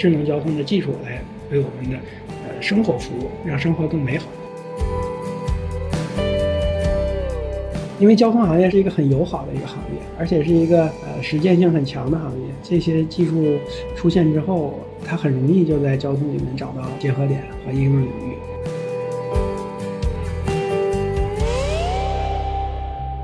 [0.00, 1.98] 智能交通的技术来为我们的
[2.28, 4.24] 呃生活服务，让生活更美好。
[7.98, 12.46] 因为交通行业是一个很友好的一个行业，而且是一个呃实践性很强的行业。
[12.62, 13.58] 这些技术
[13.94, 18.32] 出现之后，它很容易就在交通里面找到结合点和应用领域。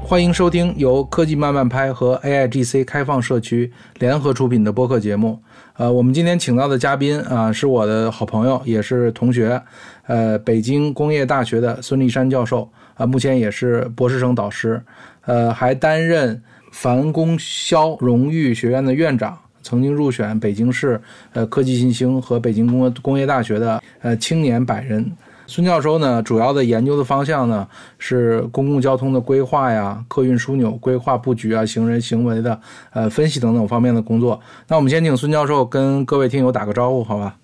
[0.03, 5.41] 欢迎收听由科技慢慢拍和 AIGC 开放社区联合出品的播客节目。
[5.77, 9.61] 呃，我们今天请到的嘉宾啊，是我的好朋友，也是同学，
[10.07, 12.69] 呃，北京工业大学的孙立山教授。
[12.95, 14.83] 啊，目前也是博士生导师，
[15.27, 20.99] 呃，还担任樊公骁荣誉学院的院长，曾经入选北京市
[21.35, 25.13] 呃科技新星和北京工工业大学的呃青年百人。
[25.47, 27.67] 孙教授呢，主要的研究的方向呢
[27.99, 32.61] 是公共交通的规划呀、客运枢纽规划布局啊、行人行为的
[32.93, 34.41] 呃分析等等方面的工作。
[34.69, 37.37] 那我们先请孙教授跟各位听友打个招呼，好吧？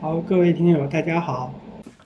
[0.00, 1.52] 好，各位听友，大家好。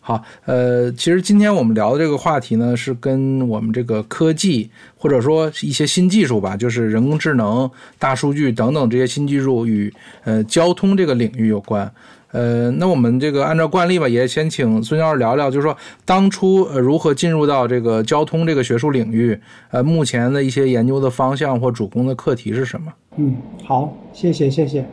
[0.01, 9.91] 好，呃，其实今天我们聊的这个话题呢，是跟我们这个科技或者说一些新技术吧，就是人工智能、大数据等等这些新技术与
[10.25, 11.91] 呃交通这个领域有关。
[12.35, 19.39] 呃，那我们这个按照惯例吧，也先请孙教授聊聊，就是说当初呃如何进入到这个交通这个学术领域，
[19.71, 22.93] 呃，目前的一些研究的方向或主攻的课题是什么？
[23.19, 24.85] 嗯，好，谢谢谢谢。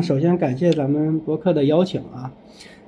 [0.00, 2.30] 首先感谢咱们博客的邀请啊。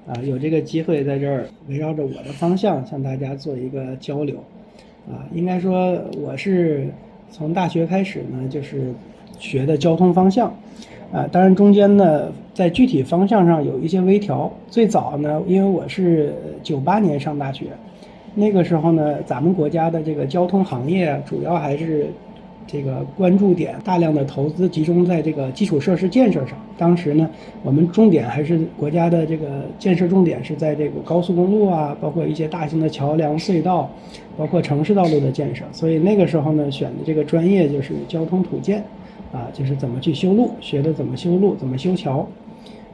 [0.07, 4.37] 啊，有这个机会在这儿围绕着我的方向向大家做一个交流，
[5.09, 6.89] 啊，应该说我是
[7.31, 8.93] 从大学开始呢，就是
[9.39, 10.53] 学的交通方向，
[11.12, 14.50] 啊，当然中间呢在具体方向上有一些微调。
[14.69, 17.66] 最早呢，因为我是九八年上大学，
[18.34, 22.06] 那个时候呢，咱们国家的这个交通行业主要还是。
[22.66, 26.56] 这个关注点大量的投资集中在这个基础设施建设上。
[26.78, 27.28] 当时呢，
[27.64, 33.91] 我们重点还是国家的这个建设重点是在这个高速公路啊，包括一些大型的桥梁、隧道，
[34.37, 35.65] 包括城市道路的建设。
[35.72, 38.84] 所以那个时候呢，选的这个专业就是交通土建，
[39.33, 42.27] 啊，就是怎么去修路，学的怎么修路，怎么修桥，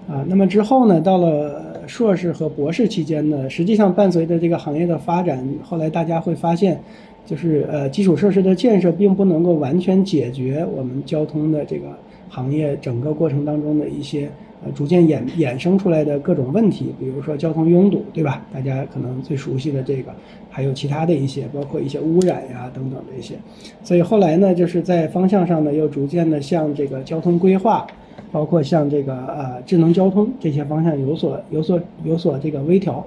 [0.09, 0.25] 啊。
[0.27, 6.81] 那么之后呢，到了硕士和博士期间呢，实际上伴随着这个行业的发展，后来大家会发现。
[7.29, 11.89] 就是呃，基础设施的建设并不能够完全解决我们交通的这个
[12.29, 14.31] 行业整个过程当中的一些
[14.65, 18.45] 呃逐渐衍衍生出来的各种问题，比如说交通拥堵，对吧？
[18.53, 20.11] 大家可能最熟悉的这个，
[20.51, 23.35] 还有其他的一些，包括一些污染呀等等这些。
[23.83, 27.87] 所以后来呢，就是在方向上呢，又逐渐的向这个交通规划，
[28.33, 33.07] 包括像这个呃智能交通这些方向有所有所有所这个微调。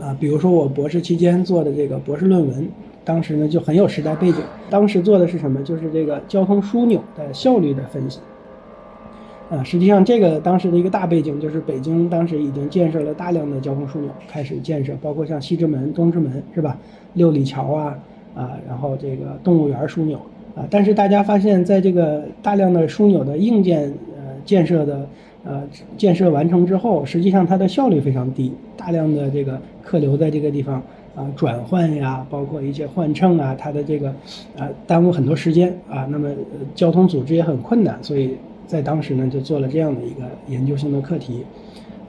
[0.00, 2.68] 啊，比如说我博士期间做的这个博士论文。
[3.04, 5.62] 当时呢就很有时代背景，当时做的是什么？
[5.62, 8.18] 就是这个交通枢纽的效率的分析。
[9.48, 16.76] 啊，实际上这个当时的一个大背景就是北京当时已经建设了大量的交通枢纽，开始建设，包括像西直门、东直门，是吧？
[17.14, 17.98] 六里桥啊，
[18.34, 20.18] 啊，然后这个动物园枢纽
[20.56, 20.66] 啊。
[20.68, 23.82] 但是大家发现，在这个大量的枢纽的硬件
[24.16, 25.08] 呃建设的
[25.44, 25.62] 呃
[25.96, 30.82] 建设完成之后，实际上它的效率非常低，大量的这个客流在这个地方。
[31.14, 34.14] 啊，转换呀，包括一些换乘啊，它的这个，
[34.54, 36.06] 呃，耽误很多时间啊。
[36.10, 36.28] 那么
[36.74, 38.36] 交通组织也很困难，所以
[38.66, 41.44] 在当时呢，就做了这样的一个研究性的课题，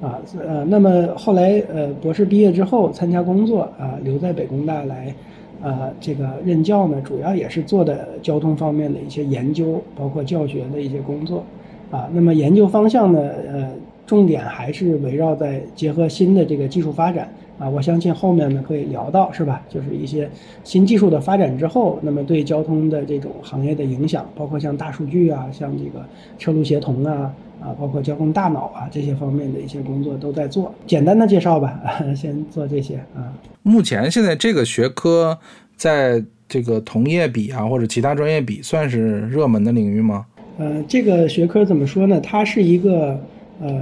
[0.02, 5.14] 啊，呃，那么后来呃，博士毕业之后参加工作啊，留在北工大来，
[5.62, 11.44] 呃，这个任教呢，主要也是做的交通方面的一些研究，包括教学的一些工作，
[11.92, 13.70] 啊，那么研究方向呢，呃，
[14.06, 17.30] 重点还是围绕在结合新的这个技术发展。
[17.60, 19.62] 啊，我相信后面呢可以聊到，是吧？
[19.68, 20.30] 就是一些
[20.64, 26.06] 新技术的发展之后，那么对交通的这种行业的影响，包括像大数据啊，像这个
[26.38, 30.72] 车路协同啊，啊，包括交通大脑啊这些方面的一些工作都在做。
[30.86, 31.82] 简单的介绍吧，
[32.16, 33.34] 先做这些啊。
[33.64, 35.36] 目前现在这个学科
[35.76, 40.26] 在这个同业比啊，或者其他专业比，算是热门的领域吗？
[40.60, 42.22] 呃，这个学科怎么说呢？
[42.22, 43.20] 它是一个
[43.60, 43.82] 呃。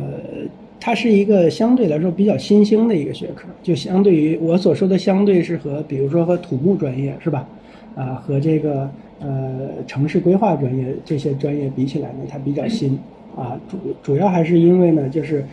[0.86, 7.48] 它是一个相对来说比较新兴的一个学科，就相对于我所说的相对是和，比如说和土木专业是吧？
[7.96, 8.88] 啊，和这个
[9.20, 13.00] 呃城市规划专业这些专业比起来呢，它比较新
[13.36, 13.60] 啊。
[13.68, 15.44] 主主要还是因为呢，就是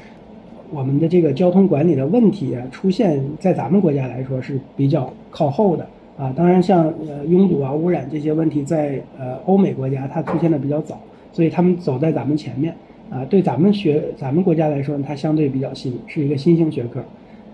[0.70, 5.86] 我们的这个交通管理的问题啊，出现在咱们国家来说是比较靠后的
[6.18, 6.30] 啊。
[6.36, 11.00] 当然，像呃拥堵啊、污染这些问题，在呃欧美国家它出现的比较早，
[11.32, 12.76] 所以他们走在咱们前面。
[13.12, 16.98] 啊，对咱们学咱们国家来说，它相对比较新，是一个新兴学科，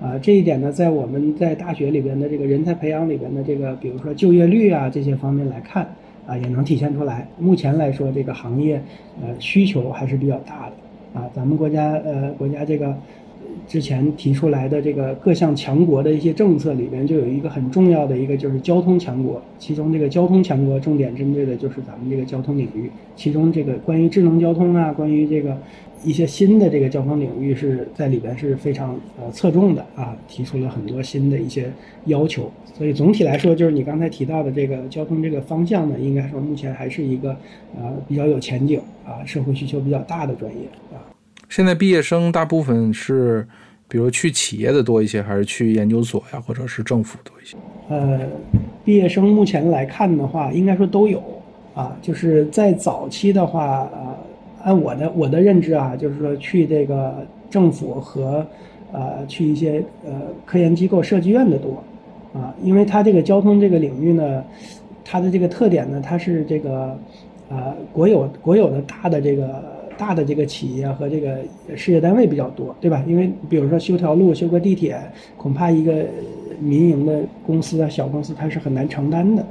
[0.01, 5.85] 啊，这一点呢，在我们在大学里边的这个人才培养里边的这个，比如说就业率啊这些方面来看，
[6.29, 7.27] 啊，也能体现出来。
[7.41, 8.81] 目前来说，这个行业，
[9.21, 12.97] 呃，需求还是比较大的，啊，咱们国家呃国家这个
[13.67, 25.57] 之前提出来的这个各项强国的一些政策里边，就有一个很重要的一个就是交通强国，其中这个交通强国重点针对的就是咱们这个交通领域，其中这个关于智能交通啊，关于这个
[26.05, 31.73] 一些新的这个交通领域是在里边是非常呃侧重的啊，提出了很多新的一些
[32.07, 37.31] 要求，所以总体来说，就是你刚才提到的这个交通这个方向呢，应该说目前还是一个
[37.77, 40.63] 呃比较有前景啊，社会需求比较大的专业
[40.93, 41.03] 啊。
[41.49, 43.47] 现在毕业生大部分是，
[43.89, 47.57] 比如去企业的多一些，还是去研究所呀，或者是政府多一些？
[47.89, 48.21] 呃，
[48.85, 51.23] 毕业生目前来看的话，应该说都有
[51.75, 51.97] 啊。
[52.03, 54.15] 就是在早期的话，呃，
[54.63, 58.47] 按我的我的认知啊，就是说去这个政府和
[58.93, 60.13] 呃去一些呃
[60.45, 61.83] 科研机构、设计院的多
[62.35, 64.45] 啊，因为它这个交通这个领域呢，
[65.03, 66.95] 它的这个特点呢，它是这个
[67.49, 69.78] 呃国有国有的大的这个。
[69.99, 71.39] 大的这个企业和这个
[71.75, 73.05] 事业单位比较多，对吧？
[73.07, 74.97] 因为比如说修条路、修个地铁，
[75.37, 76.07] 恐怕一个
[76.61, 79.43] 民营的公司啊、小公司它是很难承担的，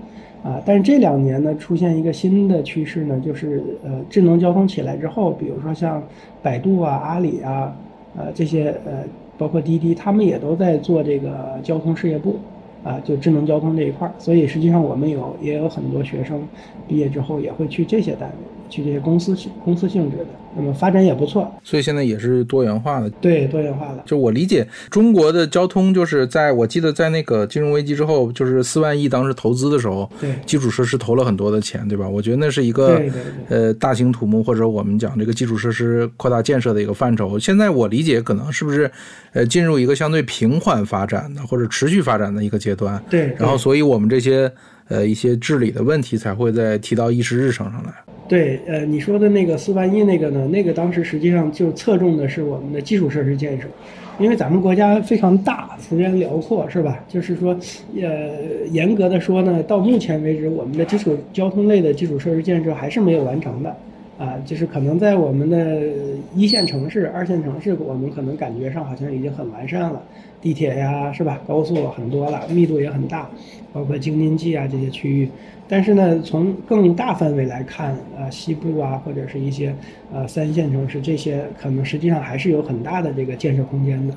[0.43, 0.61] 啊。
[0.65, 6.01] 但是这两年呢，出现一个新的趋势呢，就是呃，智能交通起来之后，比如说像
[6.41, 7.75] 百度啊、阿里啊，
[8.15, 9.03] 呃这些呃，
[9.37, 12.37] 包括滴滴，他们也都在做这个交通事业部，
[12.83, 14.13] 啊，就智能交通这一块儿。
[14.17, 16.41] 所以实际上我们有也有很多学生
[16.87, 18.56] 毕业之后也会去这些单位。
[18.69, 20.25] 去这些公司性公司性质的，
[20.55, 23.09] 那么发展也不错，所以现在也是多元化的。
[23.21, 24.03] 对，多元化的。
[24.05, 32.07] 就我理解，中国的交通就是在我记得在那个金融危机之后，就是四万亿当时投资的时候，对基础设施投了很多的钱，对吧？
[32.07, 33.01] 我觉得那是一个
[33.49, 37.37] 呃大型土木或者我们讲这个基础设施扩大建设的一个范畴。
[37.39, 38.89] 现在我理解可能是不是
[39.33, 43.01] 呃进入一个相对平缓发展的或者持续发展的一个阶段。
[43.09, 43.35] 对。
[43.37, 44.51] 然后，所以我们这些
[44.89, 47.91] 呃一些治理的问题才会在提到议事日程上来。
[48.27, 50.45] 对，呃，你说的那个四万亿那个呢？
[50.47, 53.67] 那个当时实际上就侧重的是我们的基础设施建设，
[54.19, 57.01] 因为咱们国家非常大，幅员辽阔，是吧？
[57.07, 57.57] 就是说，
[58.01, 63.73] 呃，严格的说呢，到目前为止，我们的基础交通类的基础设施建设还是没有完成的，
[64.17, 65.83] 啊，就是可能在我们的
[66.35, 70.03] 一线城市、二线城市，我们可能感觉上好像已经很完善了，
[70.41, 71.41] 地铁呀，是吧？
[71.47, 73.29] 高速很多了，密度也很大，
[73.73, 75.29] 包括京津冀啊这些区域。
[75.69, 79.75] 但是呢，从更大范围来看，啊，西部啊，或者是一些
[80.13, 84.13] 呃三线城市，这些可能实际上还是有很大的这个建设空间的，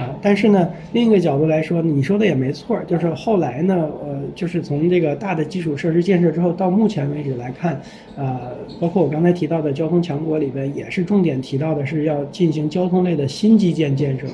[0.00, 3.74] 啊，但是呢，另一个角度来说，你说的也没错，就是后来呢，
[4.04, 7.80] 呃，就是从这个大的基础设施建设之后，到目前为止来看，
[8.14, 14.28] 呃，包括我刚才提到的交通强国里边，也是重点提到的是要进行交通类的新基建建设。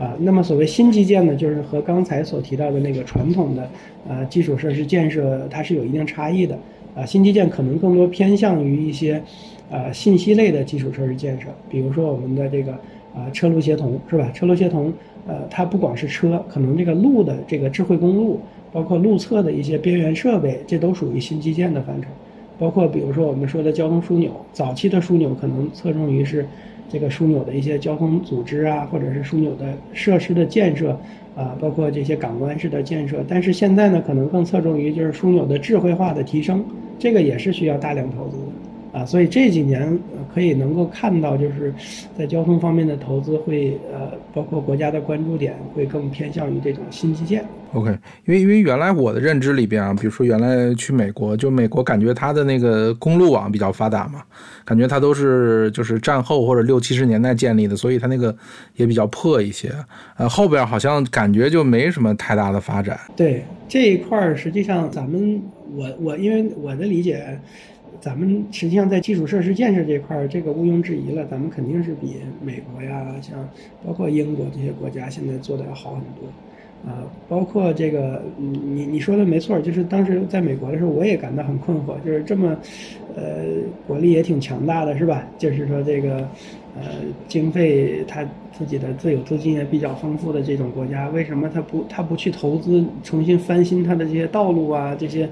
[0.00, 3.68] 啊，那么所谓新基建呢，就是和刚才所提到的那个传统的
[4.08, 6.58] 呃基础设施建设，它是有一定差异的。
[6.96, 9.22] 啊，新基建可能更多偏向于一些
[9.70, 12.72] 呃信息类的基础设施建设，比如说我们的这个
[13.14, 14.30] 啊车路协同是吧？
[14.32, 14.90] 车路协同，
[15.28, 18.40] 呃，它不光是车，可能这个路的这个智慧公路，
[18.72, 22.08] 包括路侧的一些边缘设备，这都属于新基建的范畴。
[22.58, 26.46] 包括比如说我们说的交通枢纽，早期的枢纽可能侧重于是。
[26.90, 30.90] 这个枢纽的一些交通组织啊，或者是枢纽的设施的建设，
[31.36, 33.24] 啊，包括这些港湾式的建设。
[33.28, 36.64] 但是现在呢，可能更侧重于就是枢纽的智慧化的提升，
[36.98, 38.42] 这个也是需要大量投资的，
[38.92, 39.98] 啊，所以这几年
[40.34, 41.72] 可以能够看到，就是
[42.18, 47.44] 在交通方面的投资会，呃，包括国家的关注点会更偏向于这种新基建。
[47.72, 47.90] OK，
[48.26, 54.22] 因为因为原来我的认知里边啊，比如说原来去美国，就美国感觉它的那个公路网比较发达嘛，
[54.64, 58.36] 感觉它都是就是战后或者六七十年代建立的，所以它那个
[58.74, 59.72] 也比较破一些。
[60.16, 62.98] 呃，后边好像感觉就没什么太大的发展。
[63.14, 65.40] 对这一块儿，实际上咱们
[65.76, 67.38] 我我因为我的理解，
[68.00, 73.48] 咱们实际上在基础设施建设这块儿，这个毋庸置疑了，咱们肯定是比美国呀，像
[73.86, 76.28] 包括英国这些国家现在做的要好很多。
[76.82, 82.56] 啊，包括这个，你你说的没错，就是当时在美国的时候，我也感到很困惑，就是这么，
[83.14, 83.44] 呃，
[83.86, 85.28] 国力也挺强大的，是吧？
[85.36, 86.26] 就是说这个，
[86.76, 86.82] 呃，
[87.28, 95.28] 经费他自己的自有资金也比较丰富的这种国家，为什么他不他不去投资重新翻新他的这些道路啊，这些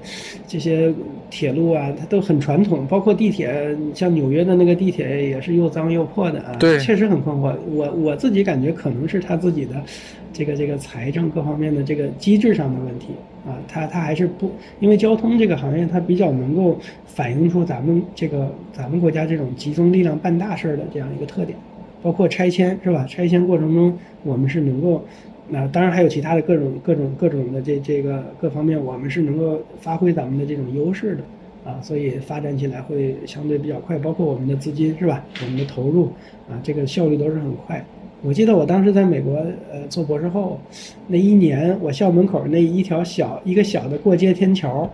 [0.47, 0.93] 这些
[1.29, 7.55] 铁路啊，它都很传统，包括地铁，像纽约的那个地铁也是又脏又破的啊，对，确实很困惑。
[7.71, 9.75] 我我自己感觉可能是他自己的。
[10.31, 13.07] 这个这个财政各方面的这个机制上的问题
[13.45, 21.57] 啊，它它还是不，因为交通这个行业它比较能够反映出咱们这个咱们国家这种集中力量办大事儿的这样一个特点，
[22.01, 23.05] 包括拆迁是吧？
[23.07, 25.03] 拆迁过程中我们是能够，
[25.47, 31.23] 那当然还有其他的各种各种各种的这这个各方面，我们是能够发挥咱们的这种优势的
[31.71, 35.23] 啊，所以发展起来会相对比较快，包括我们的资金是吧？
[35.43, 36.11] 我们的投入
[36.49, 37.83] 啊，这个效率都是很快。
[38.21, 39.37] 我记得我当时在美国
[39.71, 40.59] 呃做博士后，
[41.07, 44.89] 那一年我校门口那一条小一个小的过街天桥，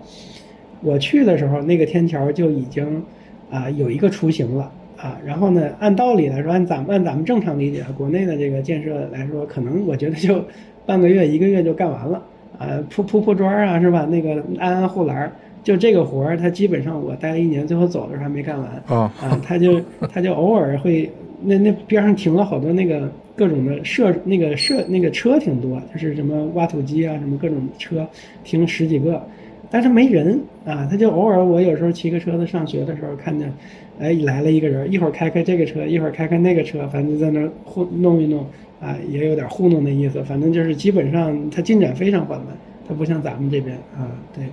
[0.82, 3.03] 我去的时候那个天桥就已经
[3.50, 5.20] 啊有一个雏形了啊。
[5.25, 10.39] 然后呢，按道理来说，按咱们按咱们正常理解，国内的这个建设来说，可能我觉得就
[10.86, 12.22] 半个月一个月就干完了
[12.60, 14.05] 啊，铺 铺铺砖啊是吧？
[14.05, 15.32] 那个安安护栏，
[15.63, 19.82] 就这个活儿，他基本上我待了一年，最后走的时候还没干完啊啊，他就
[20.13, 21.10] 他就偶尔会。
[21.46, 28.08] 那那边上停了好多那个各种的设那个设那个车挺多，就是什么挖土机啊，什么各种车
[28.44, 29.22] 停十几个，
[29.70, 30.88] 但是没人啊。
[30.90, 33.52] 他就偶尔我有时候骑个车子上学的时候看见，
[34.00, 38.46] 哎来了一个人，一会儿开开这个车，一会儿开开那个车，反正在那糊弄一弄
[38.80, 40.24] 啊，也有点糊弄的意思。
[40.24, 42.48] 反正就是基本上它进展非常缓慢，
[42.88, 44.46] 它不像咱们这边啊，对。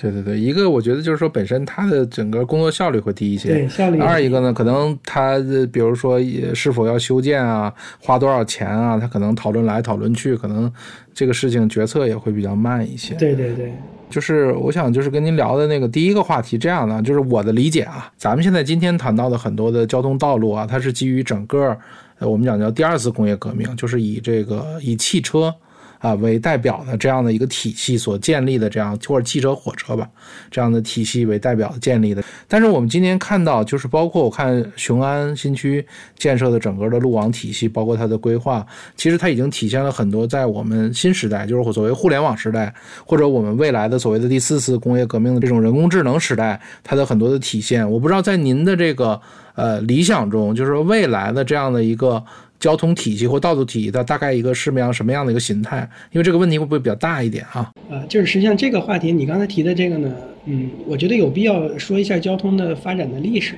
[0.00, 3.98] 对对对，一个我觉得就是说本身它的整个工作效率会低一些，对效率。
[3.98, 5.36] 二一个呢，可能它
[5.72, 6.20] 比如说
[6.54, 10.72] 是否要修建啊，花多少钱啊，它可能讨论来讨论去，可能
[11.12, 13.16] 这个事情决策也会比较慢一些。
[13.16, 13.72] 对对对，
[14.08, 21.76] 就是我想就是跟您聊的那个第一个话题这样的，就是我的理解啊，咱们现在今天谈到的很多的交通道路啊，它是基于整个
[22.20, 25.52] 呃我们讲叫第二次工业革命，就是以这个以汽车。
[25.98, 30.08] 啊，为代表的这样的一个体系所建立的这样或者汽车、火车吧，
[30.50, 32.22] 这样的体系为代表建立的。
[32.46, 35.84] 但是我们今天看到，就是包括我看雄安新区
[36.16, 38.64] 建设的整个的路网体系，包括它的规划，
[38.96, 42.72] 其实它已经体现了很多在我们新时代，就是所谓互联网时代，
[43.04, 47.90] 或者我们未来的所谓的第四次工业革命的这种人工智能时代，它的很多的体现。
[47.90, 49.20] 我不知道在您的这个
[49.54, 52.24] 呃理想中，就是未来的这样的一个。
[52.60, 55.88] 交通体系或道路体系的大概一个什么样什么样的一个形态？
[56.10, 57.70] 因为这个问题会不会比较大一点啊？
[57.88, 60.12] 啊，就是实际上这个话题，你刚才提的这个呢，
[60.46, 63.54] 嗯，我觉得有必要说一下交通的发展的历史，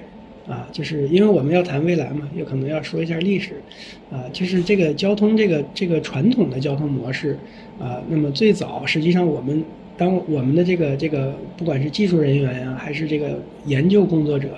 [0.47, 3.55] 啊，就是因为我们要谈未来嘛，有可能要说一下历史，
[4.11, 7.39] 啊，就是这个交通这个这个传统的交通模式，
[7.79, 9.65] 啊，那么最早实际上我们
[9.97, 14.49] 当我们的这个这个不管是技术人员呀，还是这个研究工作者，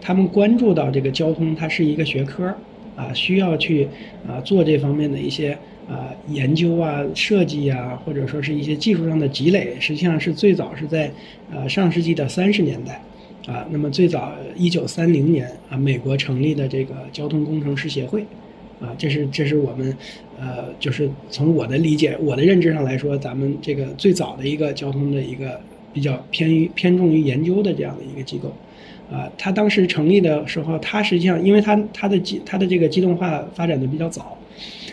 [0.00, 2.52] 他们关注到这个交通它是一个学科。
[2.94, 3.88] 啊，需要去
[4.28, 5.56] 啊做这方面的一些
[5.88, 11.10] 啊研究啊、设计啊，或者说是一些技术上的积累，实际上是最早是在
[11.50, 13.02] 呃上世纪的三十年代，
[13.46, 18.22] 啊，那么最早一九三零年啊，美国成立的这个交通工程师协会，
[18.80, 19.96] 啊，这是这是我们
[20.38, 25.58] 呃就是从我的理解、我的认知上来说，咱们这个最早的一个交通的一个
[25.92, 28.54] 比较偏于偏重于研究的这样的一个机构。
[29.12, 34.38] 啊，他当时成立的时候，他实际上，因为他他的机他的这个机动化发展的比较早，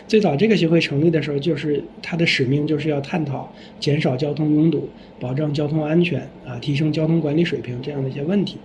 [0.06, 4.86] 最早这个协会成立的时候，就是他的使命就是要探讨减少交通拥堵、
[5.18, 8.58] 保障交通安全啊，提升交通管理水平这样的一些问题。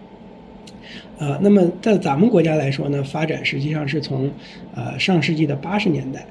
[1.18, 4.30] 啊，那么在咱们国家来说呢，发展实际上是从
[4.76, 6.26] 呃上世纪的八十年代，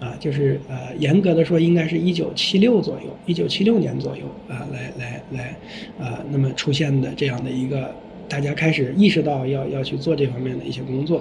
[0.00, 5.56] 啊，就是呃严格的说，应该是一九七六左右，一九七六年左右啊，来来来，
[6.04, 7.94] 啊，那么出现的这样的一个。
[8.28, 11.18] 大家开始意识到要要去做这方面的一些工作，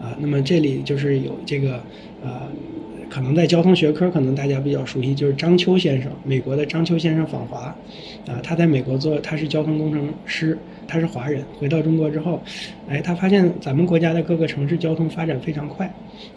[0.00, 1.80] 啊，那么这里就是有这个，
[2.22, 2.42] 呃，
[3.08, 7.74] 可能在交通学科可能大家比较熟悉，就是张秋先生，美国的张秋先生访华，
[8.26, 10.58] 啊，他在美国做他是交通工程师，
[10.88, 12.40] 他是华人，回到中国之后，
[12.88, 15.86] 哎，他发现咱们国家的各个城市交通发展非常快，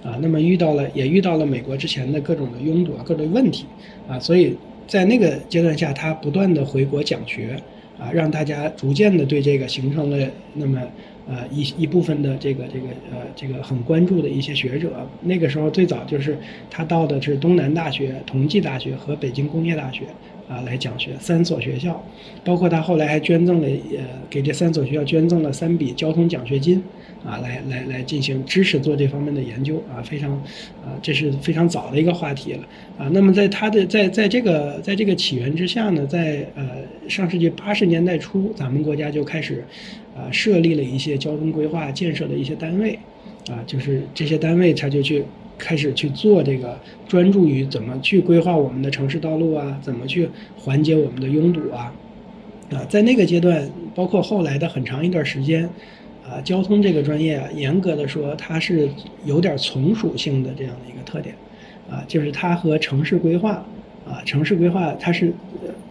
[0.04, 3.66] 啊，那么遇到了也遇到了美国之前的各种的拥堵啊各种问题，
[4.08, 4.56] 啊，所以
[4.88, 7.58] 在那个阶段下，他不断的回国讲学。
[8.00, 10.82] 啊，让大家逐渐的对这个形成了那么
[11.28, 15.08] 呃一一部分的这个这个呃这个很关注的一些学者。
[15.22, 16.38] 那个时候最早就是
[16.70, 20.04] 他到的是东南大学、同济大学和北京工业大学。
[20.50, 22.04] 啊，来讲学三所学校，
[22.44, 26.82] 包括他后来还捐赠了，呃，给这三所学校捐赠了三笔交通奖学金，
[27.24, 30.32] 啊，来来来进行支持做这方面的研究，啊，非常，
[30.84, 36.68] 啊，这是非常早的一个话题了，啊，那么在他的在在这个在这个起源之下呢，在呃
[37.08, 39.64] 上世纪八十年代初，咱们国家就开始，
[40.16, 42.98] 啊，设立了一些交通规划建设的一些单位，
[43.52, 45.24] 啊，就是这些单位他就去。
[45.60, 51.94] 开始去做这个，专注于怎么去规划我们的城市道路啊，怎么去缓解我们的拥堵啊，
[52.72, 55.70] 啊，在那个阶段，包括后来的很长一段时间，
[56.26, 58.90] 啊，交通这个专业啊，严格的说，它是
[59.26, 61.36] 有点从属性的这样的一个特点，
[61.90, 63.64] 啊，就是它和城市规划，
[64.08, 65.34] 啊，城市规划它是，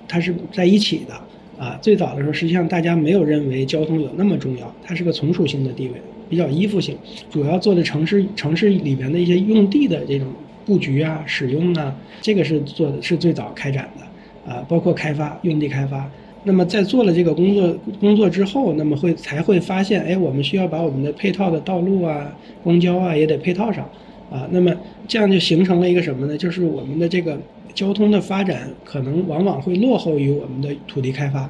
[0.09, 5.95] 它是在一起的，啊，最早的时候，实际上大家没有认为交通有那么重要，它是个从属性的地位。
[6.29, 6.97] 比较依附性，
[7.31, 10.29] 主要做的城市城市里边的一些用地的这种
[10.67, 16.11] 布局啊、使用啊，这个是做的是最早开展的啊，包括开发用地开发
[16.45, 22.33] 那么在做了这个工作工作之后，那么会才会发现，哎，我们需要把我们的配套的道路啊、
[22.63, 23.85] 公交啊也得配套上
[24.31, 24.49] 啊。
[24.51, 24.73] 那么
[25.07, 26.39] 这样就形成了一个什么呢？
[26.39, 27.39] 就是我们的这个
[27.75, 31.41] 交通的发展可能往往会落后于我们的土地开发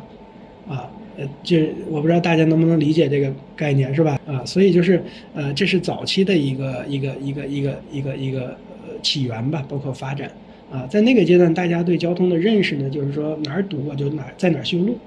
[0.67, 0.91] 啊。
[1.19, 4.19] 呃，这我不知道大家能不能理解这个概念，是吧？
[4.25, 5.03] 啊，所以就是
[5.35, 8.57] 呃，这是早期的一个一个一个一个一个一个
[8.87, 10.31] 呃起源吧，包括发展。
[10.71, 14.99] 啊，在那个阶段，大家对交通的认识呢，就是说哪儿堵我就哪儿在哪儿修路，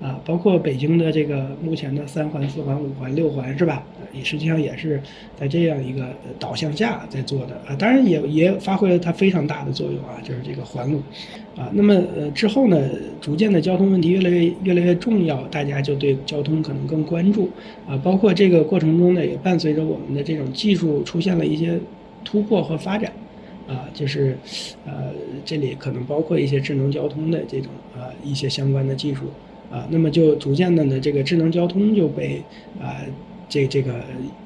[0.00, 3.84] 啊，包括北京的这个目前的三环、四环、五环、六环，是吧？
[4.12, 5.02] 也实际上也是
[5.36, 6.06] 在这样一个
[6.38, 11.02] 导向下在做的啊，当然也也发挥了它非常大的作用啊，就是这个环路，
[11.58, 12.88] 啊，那么呃之后呢，
[13.20, 17.50] 逐渐的交通问题越来越越来越重要，大家就对交通可能更关注
[17.88, 21.78] 啊，包括这个过程中呢，也伴随着我们的这种技术出现了一些
[22.24, 23.12] 突破和发展。
[23.66, 24.34] 啊，就是，
[24.86, 25.12] 呃，
[25.44, 29.24] 这里可能包括一些智能交通的这种啊一些相关的技术
[29.70, 32.42] 啊，那么就逐渐的呢，这个智能交通就被
[32.80, 33.04] 啊
[33.48, 33.94] 这这个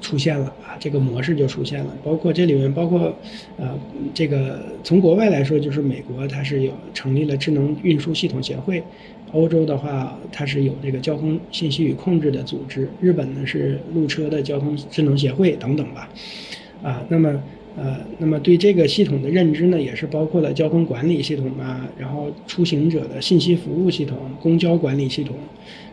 [0.01, 3.13] 出现了啊，这个模式就出现了，包括这里面包括
[3.57, 3.77] 呃
[4.13, 8.81] 这个从国外来说，就是美国它是有成立了智能运输系统协会，
[9.31, 16.09] 欧洲的话它是有这个交通信息与控制的组织，日本呢是路车的交通智能协会等等吧，
[16.81, 17.41] 啊，那么。
[17.75, 25.35] 呃，那么对这个系统的认知呢，也是包括了交通管理系统啊，然后出行者的信息服务系统、公交管理系统，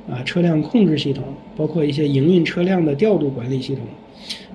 [0.06, 1.24] 啊，车辆控制系统，
[1.56, 3.86] 包括一些营运车辆的调度管理系统，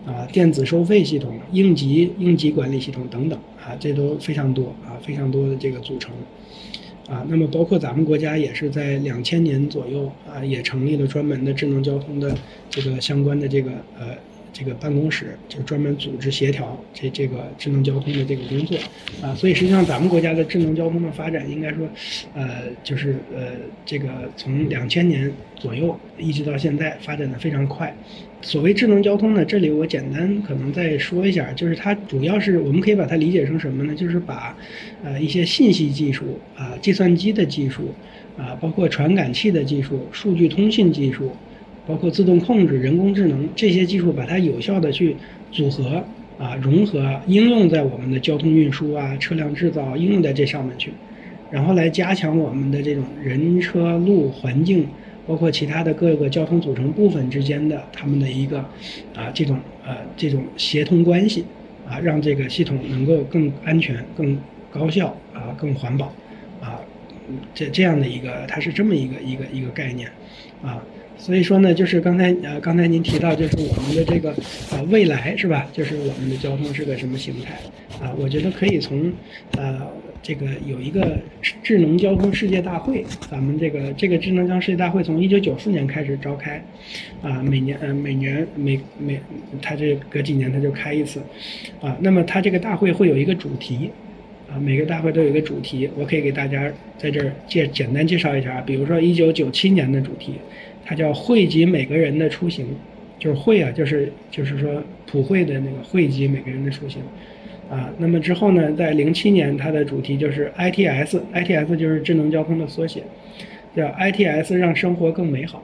[0.05, 6.13] 啊，电子收费系统、应急应急管理系统等等，啊，这都非常多啊，非常多的这个组成，
[7.09, 12.37] 啊，那么包括咱们国家也是在两千年左右啊，也成立了专门的智能交通的
[12.69, 14.15] 这个相关的这个呃。
[14.57, 18.77] 这个办公室就专门组织协调这这个智能交通的这个工作，
[19.21, 21.85] 啊，所以实际上咱们国家的智能交通的发展，应该说，
[22.33, 23.51] 呃，就是呃，
[23.85, 24.07] 这个
[24.37, 27.93] 从两千年左右一直到现在发展的非常快。
[28.41, 33.93] 所谓智能交通呢，这里我简单可能再说一下，就是它主要是我们可以把它理解成什么呢？
[33.93, 34.55] 就是把，
[35.03, 37.93] 呃，一些信息技术啊，计算机的技术
[38.37, 41.35] 啊，包括传感器的技术、数据通信技术。
[41.87, 45.15] 包括自动控制、人工智能这些技术，把它有效的去
[45.51, 46.03] 组合
[46.37, 50.91] 啊、融合、应用在我们的交通运输啊、车辆制造应用在这上面去，
[51.51, 54.87] 然后来加强我们的这种人车路环境，
[55.25, 58.59] 包括其他的各个交通组成部分之间的他们的一个
[59.15, 61.45] 啊这种呃这种协同关系
[61.87, 64.37] 啊，让这个系统能够更安全、更
[64.71, 66.07] 高效啊、更环保
[66.59, 66.81] 啊，
[67.53, 70.09] 这这样的一个，它是这么一个一个一个概念
[70.61, 70.83] 啊。
[71.25, 74.31] 所以说呢，就是刚才呃，刚才您提到，就是我们的这个
[74.71, 75.67] 呃未来是吧？
[75.73, 77.55] 就是我们的交通是个什么形态
[77.99, 78.13] 啊？
[78.15, 79.11] 我觉得可以从
[79.57, 79.81] 呃
[80.21, 81.17] 这个有一个
[81.63, 86.63] 智能交通世界大会，咱们这个这个智能交通世界大会从一九九四年开始召开，
[87.23, 89.19] 啊，每年呃每年每每
[89.63, 91.19] 它这隔几年它就开一次，
[91.81, 93.89] 啊，那么它这个大会会有一个主题，
[94.47, 100.35] 啊，每个大会都有一个主题，我可以给大家在这儿介简单介绍一下，比如说一九九七年的主题。
[100.85, 102.67] 它叫惠及每个人的出行，
[103.17, 107.01] 就是惠啊，就是就是说普惠的那个惠及每个人的出行，
[107.71, 113.01] 啊，那么之后呢，在零七年它的主题就是 ITS，ITS 就是智能交通的缩写，
[113.75, 115.63] 叫 ITS 让生活更美好，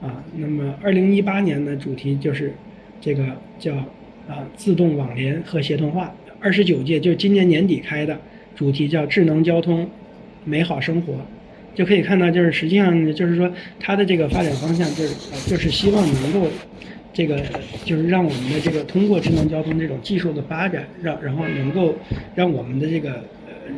[0.00, 2.52] 啊，那么二零一八年的主题就是
[3.00, 3.24] 这个
[3.60, 3.74] 叫
[4.26, 8.18] 啊自动网联和协同化，二十九届就今年年底开的
[8.56, 9.88] 主题叫智能交通，
[10.44, 11.14] 美好生活。
[11.76, 16.48] 就可以看到，就是实际上就是说，它的这个发展方向就是呃，就是希望能够，
[17.12, 17.40] 这个
[17.84, 21.94] 就是让我们的这个通过智能交通这种技术的发展，让然后能够
[22.34, 23.22] 让我们的这个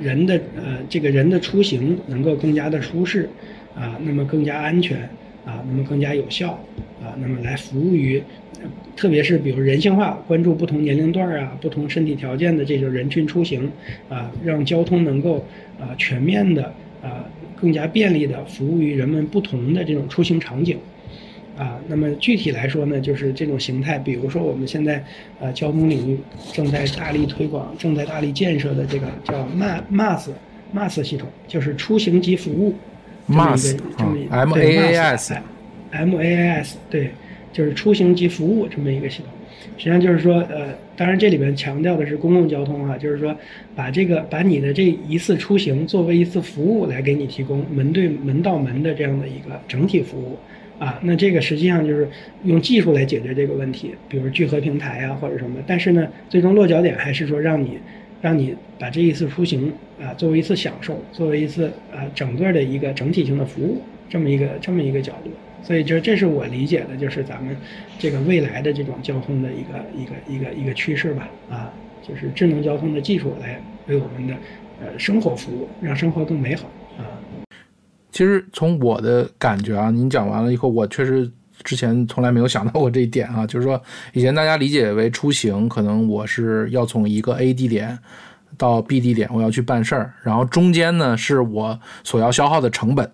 [0.01, 3.29] 人的呃这个人的出行能够更加的舒适，
[3.75, 4.99] 啊，那么更加安全，
[5.45, 6.51] 啊，那么更加有效，
[7.03, 8.23] 啊，那么来服务于，
[8.95, 13.69] 特别是比如人性化，关注不同年龄段啊、不同身体条件的这种人群出行，
[14.09, 15.45] 啊，让交通能够
[15.81, 17.27] 啊全面的啊。
[17.61, 20.79] 更加便利的服务于人们不同的这种出行场景，
[21.57, 25.05] 啊，那么具体来说呢，就是这种形态，比如说我们现在
[25.41, 26.19] 呃交通领域
[26.53, 30.29] 正在大力推广、正在大力建设的这个叫 MAS MAS
[30.75, 32.75] MAS 系统，就是出行及服务
[33.29, 33.77] ，MAS
[34.31, 35.35] M A A S
[35.91, 37.11] M A A S 对，
[37.53, 39.33] 就是出行及服务这么一个系统。
[39.79, 43.35] 实际上就是说，呃，当然这里面强调的是公共交通啊，就是说，
[43.77, 50.37] 把这个把你的这一次出行作为一次服务来给你提供门对门到门的这样的一个整体服务，
[50.79, 52.09] 啊，那这个实际上就是
[52.43, 57.79] 用技术来解决这个问题，比如聚合平台啊或者什么，但是呢，最终落脚点还是说让你，
[58.21, 65.31] 让你把这一次出行啊作为一次享受，作为一次啊整个的一个整体性的服务这么一个这么一个角度。
[65.63, 67.57] 所以就这是我理解的，就是咱们
[67.99, 71.29] 这个未来的这种交通的一个一个一个一个趋势吧。
[71.51, 71.71] 啊，
[72.07, 74.35] 就是智能交通的技术来为我们的
[74.81, 77.05] 呃生活服务，让生活更美好啊。
[78.11, 81.31] 其实从我的感觉啊，您讲完了以后，我确实
[81.63, 83.47] 之前从来没有想到过这一点啊。
[83.47, 83.81] 就是说，
[84.13, 87.99] 以前大家理解为出行，可能我是要从一个 A 地点
[88.57, 93.09] 到 B 地点，我要去办事儿，然后中间呢是我所要消耗的成本。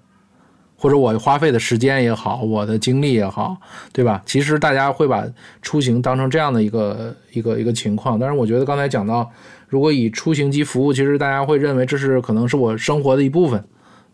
[0.84, 3.56] 或者我花费的时间也好，我的精力也好，
[3.90, 4.22] 对吧？
[4.26, 5.24] 其实大家会把
[5.62, 8.20] 出行当成这样的一个一个一个情况。
[8.20, 9.26] 但是我觉得刚才讲到，
[9.66, 13.64] 如果以出行及服务，其实大家会认为这是可能是我生活的一部分，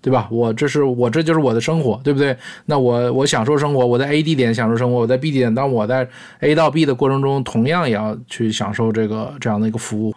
[0.00, 0.28] 对吧？
[0.30, 2.36] 我这是我这就是我的生活，对不对？
[2.66, 10.14] 那我我享受生活，我在 A 地点享受生活，我在 B 地点，当我在 A 到 B 的过程中，同样也要去享受这个这样的一个服务。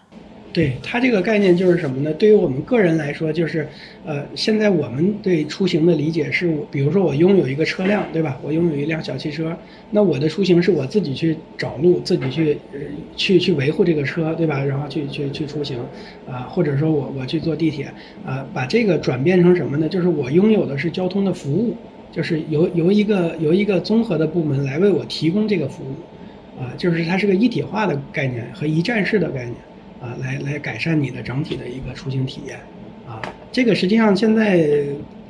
[0.53, 2.13] 对它这个概念就是什么呢？
[2.13, 3.67] 对于我们个人来说，就是，
[4.05, 8.39] 呃，现在我们对出行的理解是，我比如说我拥有一个车辆，对吧？
[8.43, 9.57] 我拥有一辆小汽车，
[9.89, 12.57] 那我的出行是我自己去找路，自己去，
[13.15, 14.63] 去去维护这个车，对吧？
[14.63, 15.79] 然后去去去出行，
[16.29, 17.91] 啊，或者说我我去坐地铁，
[18.23, 19.89] 啊，把这个转变成什么呢？
[19.89, 21.75] 就是我拥有的是交通的服务，
[22.11, 29.55] 就是由由一个由一个综合的部门来为我提供这个服务，啊，就是它是个一体化的概念和一站式的概念。
[30.03, 32.59] 啊，来来改善你的整体的一个出行体验，
[33.07, 33.21] 啊，
[33.53, 34.67] 这个实际上现在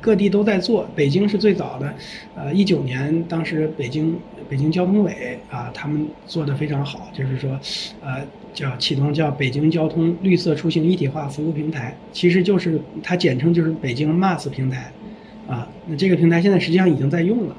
[0.00, 1.94] 各地都在做，北京是最早的，
[2.34, 4.18] 呃，一九年当时北京
[4.50, 7.56] 北京交通委啊，他们做的非常好，就是说，
[8.02, 14.90] 呃，叫启动叫北京交通绿色出行一体化服务平台，其实就是它简称就是北京 MaaS 平台，
[15.46, 17.56] 啊，那这个平台现在实际上已经在用了。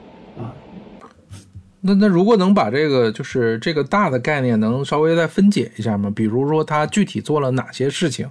[1.88, 6.12] 那那如果能把这个就是这个大的概念能稍微再分解一下吗？
[6.16, 8.28] 比如说他具体做了哪些事情？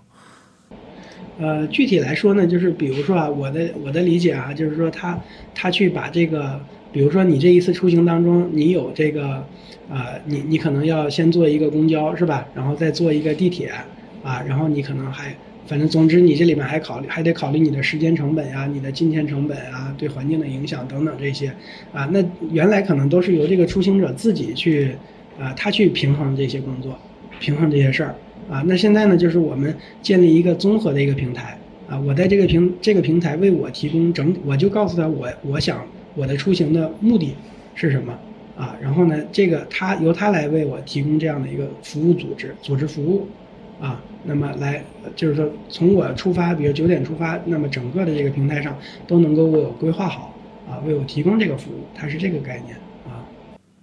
[1.38, 5.20] 呃，具体来说呢，就是比如说啊，我的我的理解啊，就是说他
[5.54, 6.60] 他去把这个，
[6.92, 9.44] 比如说你这一次出行当中，你有这个，
[9.88, 12.44] 啊，你你可能要先坐一个公交是吧？
[12.54, 13.70] 然后再坐一个地铁
[14.24, 15.32] 啊，然后你可能还。
[15.66, 21.48] 反正总之，你这里面还考虑，还得考虑你的时间成本呀，你的金钱成本啊，对环境的影响等等这些，
[21.90, 24.94] 啊，那原来可能都是由这个出行者自己去，
[25.40, 26.98] 啊，他去平衡这些工作，
[27.40, 28.14] 平衡这些事儿，
[28.50, 31.56] 啊，那现在呢，就是我们建立一个综合的一个平台，
[31.88, 35.82] 啊，我在这个平这个平台为我提供整，我就告诉他我我想
[36.14, 37.34] 我的出行的目的
[37.74, 38.12] 是什么，
[38.54, 43.26] 啊，然后呢，这个他由他来为我提供这样的一个服务组织，组织服务。
[43.84, 44.82] 啊，那么来
[45.14, 48.74] 就是说，从我出发，比如九点出发，那么整个的这个平台上
[49.06, 50.34] 都能够为我规划好，
[50.66, 53.20] 啊，为我提供这个服务，它是这个概念啊。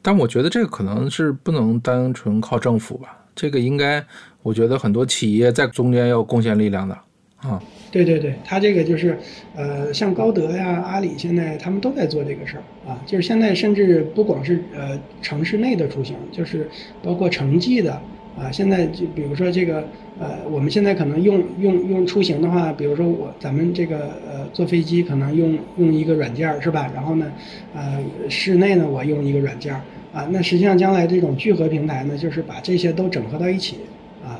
[0.01, 4.03] 但我觉得这个可能是不能单纯靠政府吧，这个应该，
[4.41, 6.97] 我觉得很多企业在中间要贡献力量的
[7.37, 7.61] 啊。
[7.91, 9.15] 对对对，它这个就是，
[9.55, 16.67] 呃，像高德呀、阿里现在他们都在做这个事儿啊，就是现在甚至不光是呃城市内的出行，就是
[17.03, 18.01] 包括城际的。
[18.37, 19.83] 啊，现在就比如说这个，
[20.19, 26.89] 呃，我们现在可能用用用出行的话，比如说我咱们这个呃坐飞机可能用用一个软件是吧？
[26.95, 27.31] 然后呢，
[27.75, 29.81] 呃，室内呢我用一个软件儿
[30.13, 33.77] 啊，那实际上将来这种聚合平台呢，就是把这些都整合到一起，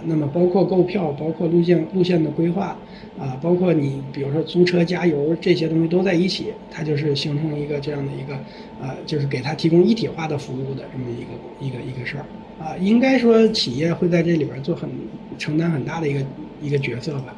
[0.06, 2.78] 那么包括购票，包括路线路线的规划
[3.20, 8.36] 啊，包括你比如说租车加油这些东西都在一起，它就是形成一个这样的一个，
[8.82, 12.26] 呃，就是给它提供一体化的服务的这么一个一个一个事儿。
[12.60, 14.90] 啊，应该说企业会在这里边做很
[15.38, 16.24] 承担很大的一个
[16.62, 17.36] 一个角色吧。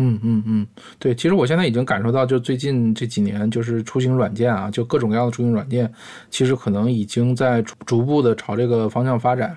[0.00, 0.66] 嗯嗯嗯，
[1.00, 5.92] 对，其实我现在已经感受到，就最近这几年，就是出行软件啊，就各种各样的出行软件，
[6.30, 9.56] 其实可能已经在逐步的朝这个方向发展。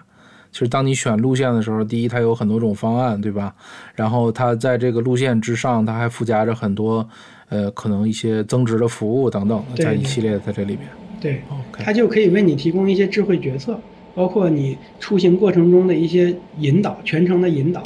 [0.51, 3.55] 其实当你选路线的时候，第一它有很多种方案，对吧？
[3.95, 7.07] 然后它在这个路线之上，它还附加着很多
[7.49, 10.81] 呃可能一些增值的服务等等，在一系列在这里面。
[11.19, 11.41] 对，
[11.79, 13.79] 它就可以为你提供一些智慧决策。
[14.13, 17.81] 包括你出行过程中的一些引导，全程的引导，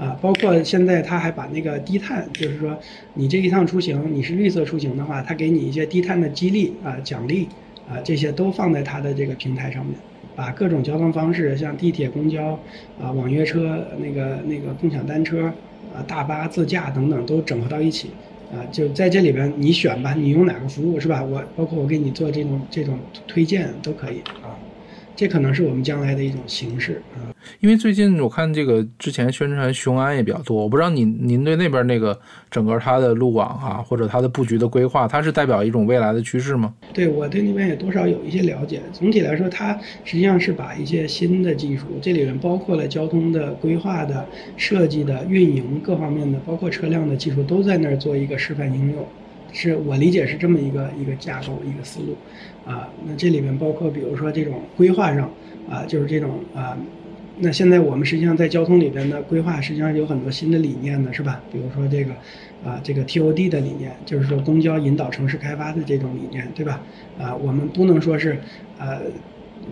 [0.00, 2.76] 啊，包括现在它还把那个低碳，就是说
[3.14, 7.48] 你这一趟出行你是绿色出行的话，它给你一些低碳的激励啊、奖励
[7.88, 9.94] 啊，这些都放在它的这个平台上面，
[10.40, 12.58] 把各种交通方式，像地铁、公交
[12.98, 15.52] 啊、网约车、那个那个共享单车
[15.92, 18.08] 啊、大巴、自驾等等都整合到一起，
[18.50, 21.22] 啊，就在这里边你选吧，你用哪个服务是吧？
[21.22, 24.56] 我包括我给你做这种这种推荐都可以啊。
[25.20, 27.28] 这可能是我们将来的一种形式啊，
[27.60, 32.18] 因为最近我看这个之前宣传雄安也比较多，我不知道您您对那边那个
[32.50, 36.72] 整个它的路网啊，或者它的布局的规划，它是代表一种未来的趋势吗？
[36.94, 38.80] 对我对那边也多少有一些了解。
[38.94, 49.06] 总体来说，它实际上是把一些新的技术，这里面包括了交通的规划的设计的运营各方面的，包括车辆的技术，都在那儿做一个示范应用。
[49.52, 52.16] 是我理解是这么一个一个架构一个思路，
[52.64, 55.30] 啊，那这里面包括比如说这种规划上
[55.68, 56.76] 啊，就是这种啊，
[57.38, 61.40] 那现在我们实际上在交通里边的规划实际上有很多新的理念呢，是吧？
[61.52, 62.12] 比如说这个
[62.64, 66.82] 啊，这个 TOD 的理念，就是说公交引导城市开发的这种理念，对吧？
[67.18, 68.38] 啊，我们不能说是
[68.78, 69.00] 呃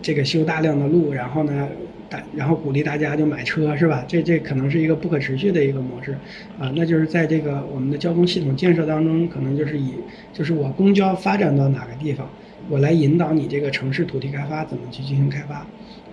[0.03, 1.68] 这个修大量的路，然后呢。
[2.11, 4.03] 大，然后鼓励大家就买车是吧？
[4.09, 6.12] 这这可能是一个不可持续的一个模式，
[6.59, 9.92] 啊，那就是在这个我们的交通系统建设当中，可能就是以
[10.33, 12.27] 就是我公交发展到哪个地方，
[12.70, 15.57] 我来引导你这个城市土地开发怎么去进行开发，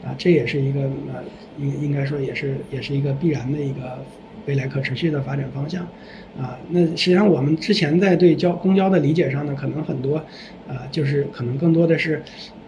[0.04, 1.24] 啊，这也是一个呃
[1.58, 4.04] 应应该说也是也是一个必然的一个
[4.48, 5.88] 未来可持续的发展方向，
[6.38, 10.18] 啊，那实际上我们之前在对交公交的理解上呢，可能很多，
[10.68, 12.22] 啊，就是可能更多的是。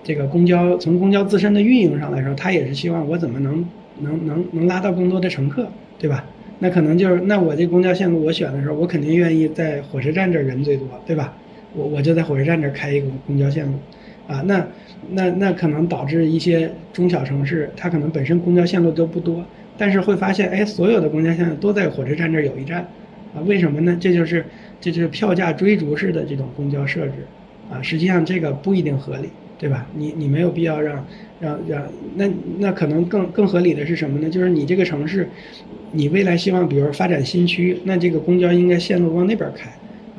[0.04, 3.66] 这个公交从公交自身的运营上来说，它也是希望我怎么能
[4.00, 5.68] 能能能拉到更多的乘客，
[6.00, 6.26] 对吧？
[6.60, 11.34] 那可能就是那我这公交线路我选的时候，我肯定愿意在火车站这人最多，对吧？
[11.76, 13.74] 我我就在火车站这开一个公交线路，
[14.28, 14.66] 啊，那
[15.12, 19.46] 那那可能导致一些中小城市，它可能本身公交线路都不多，
[19.78, 22.80] 但是会发现，哎，所有的公交线路都在火车站这有一站，
[23.36, 23.96] 啊，为什么呢？
[24.00, 24.44] 这就是
[24.82, 27.14] 这就是票价追逐式的这种公交设置，
[27.70, 29.30] 啊，实际上这个不一定合理。
[29.58, 29.88] 对吧？
[29.96, 31.06] 你你没有必要让
[31.40, 31.84] 让让
[32.16, 34.30] 那那可能更更合理的是什么呢？
[34.30, 35.28] 就是你这个城市，
[35.92, 39.70] 你未来希望比如说发展新区，那这个公交应该线路往那边开，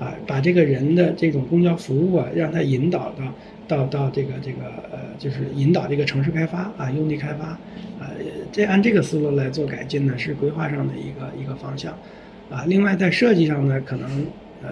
[0.05, 3.35] 啊，把这个人的这种公交服务啊，让它引导到
[3.69, 7.47] 到到这个这个呃，就是引导这个城市开发啊，用地开发，
[8.01, 8.11] 啊，
[8.51, 11.93] 这按这个思路来做改进呢，是规划上的一个一个方向，
[12.51, 14.27] 啊，另外在设计上呢，可能
[14.63, 14.71] 呃。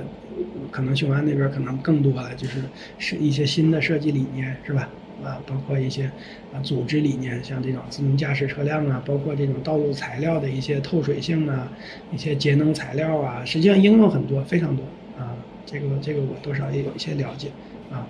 [0.71, 2.61] 可能雄安那边可能更多了，就是
[2.99, 4.91] 是一些新的设计理念，是吧？
[5.25, 6.05] 啊，包括一些
[6.53, 11.73] 啊组织理念，像这种自动驾驶车辆啊，包括这种道路材料的一些透水性啊，
[12.13, 14.85] 一些节能材料啊，实际上应用很多，非常多
[15.19, 15.35] 啊。
[15.65, 17.49] 这个这个我多少也有一些了解
[17.91, 18.07] 啊，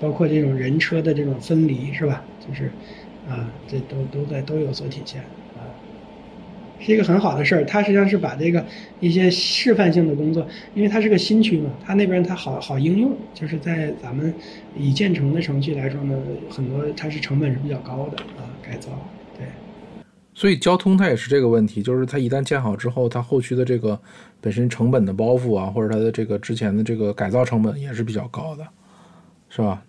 [0.00, 2.22] 包括这种人车的这种分离，是吧？
[2.46, 2.70] 就是
[3.28, 5.24] 啊，这都都在都有所体现。
[6.80, 8.64] 是一个很好的事儿，它实际上是把这个
[9.00, 14.32] 一些示范性的工作，因为它是个新区嘛，它那边它好好应用，就是在咱们
[14.76, 16.18] 已建成的城区来说呢，
[16.50, 18.90] 很多它是成本是比较高的啊，改造，
[19.38, 19.46] 对。
[20.34, 23.98] 所以交通它也是这个问题，就是它一旦建好之后，它后续的这个
[24.40, 28.66] 本身成本的包袱啊，或者它的这个之前的这个改造成本也是比较高的，
[29.54, 29.80] 是吧？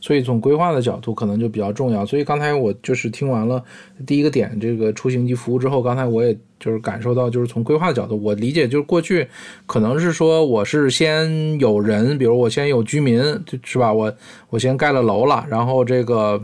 [0.00, 2.06] 所以从规划的角度可能就比较重要。
[2.06, 3.62] 所以刚才我就是听完了
[4.06, 9.28] 第一个点，这个出行及服务之后，刚才我也就是感受到，就是从规划的角度，我理解就是过去
[9.66, 13.20] 可能是说我是先有人，比如我先有居民，
[13.62, 13.92] 是吧？
[13.92, 14.10] 我
[14.48, 16.40] 我先盖了楼了，然后这个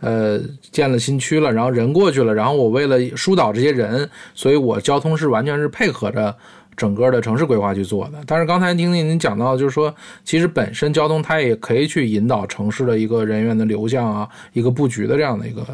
[0.00, 0.38] 呃
[0.70, 6.36] 建了新区了，然后人过去了，然后我为了疏导这些人，所以我交通是完全是配合着。
[6.78, 9.92] 整个的城市规划去做的，但是刚才听听您讲到，就是说，
[10.24, 15.66] 其实本身交通它也可以去引导城市的一个人员的流向啊，一个布局的这样的一个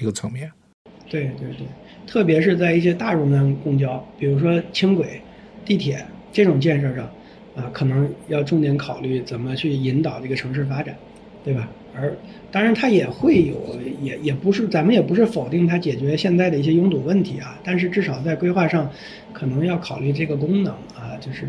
[0.00, 0.50] 一个层面。
[1.08, 1.66] 对对对，
[2.04, 5.22] 特别是在一些大容量公交，比如说轻轨、
[5.64, 7.04] 地铁这种建设上，
[7.54, 10.96] 啊，可能要重点考虑怎么去引导这个城市发展，
[11.44, 11.68] 对吧？
[11.94, 12.14] 而
[12.50, 13.54] 当然，它也会有，
[14.00, 17.58] 也也不是，咱们也不是否定它解决现在的一些拥堵问题啊。
[17.62, 18.90] 但是至少在规划上，
[19.32, 21.46] 可能要考虑这个功能啊，就是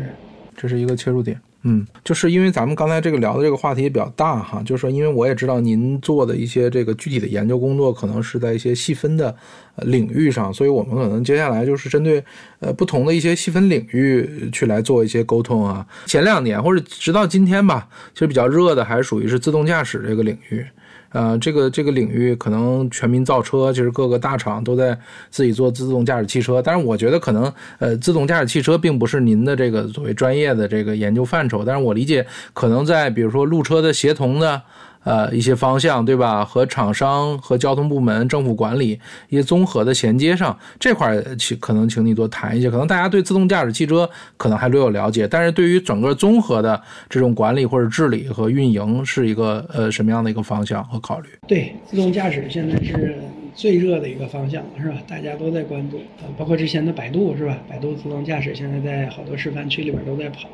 [0.56, 1.40] 这是一个切入点。
[1.64, 9.32] 嗯，就是因为咱们刚才这个聊的这个话题也比较大哈，就是说，因为我也知道您做的一些这个具体的研究工作，可能是在一些细分的
[9.76, 12.24] 领域上，所以我们可能接下来就是针对
[12.58, 15.86] 呃不同的一些细分领域去来做一些沟通啊。
[16.06, 20.66] 前两年或者直到今天吧，其实比较热的还是属于是自动驾驶这个领域。
[21.12, 24.98] 呃，这个这个领域可能全民造车，就是各个大厂都在
[25.30, 26.60] 自己做自动驾驶汽车。
[26.60, 31.64] 但是我觉得可能，呃，自动驾驶汽车并不是您的这个所谓专业的这个研究范畴。
[31.64, 34.62] 但是我理解，可能在比如说路车的协同的。
[35.04, 36.44] 呃，一些方向对吧？
[36.44, 42.70] 和厂商、和交通部门、政府管理一些综合的衔接上，这块请可能请你多谈一些。
[42.70, 51.28] 可能大家对自动驾驶汽车可能还略有了解，但是对于整个综合的这种管理或者治理和运营是一个呃什么样的一个方向和考虑？
[51.48, 53.16] 对，自动驾驶现在是
[53.54, 54.96] 最热的一个方向，是吧？
[55.08, 56.00] 大家都在关注，
[56.38, 57.58] 包括之前的百度是吧？
[57.68, 60.48] 百度自动驾驶现在在好多示范区里边都在跑。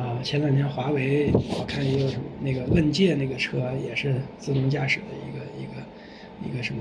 [0.00, 6.80] 啊，前两天华为我看一个什么那个问界那个车也是自动驾驶的一个一个一个什么，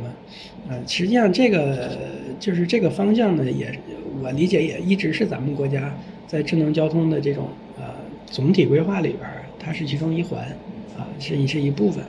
[0.69, 1.97] 呃，实际上这个
[2.39, 3.77] 就是这个方向呢，也
[4.23, 5.93] 我理解也一直是咱们国家
[6.27, 7.84] 在智能交通的这种呃
[8.25, 9.29] 总体规划里边，
[9.60, 10.47] 它是其中一环，
[10.97, 12.04] 啊，是一是一部分，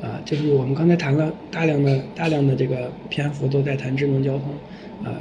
[0.00, 4.44] 啊，就是我们刚才谈了大量的大量的这个篇幅都在谈智能交通，
[5.04, 5.12] 呃，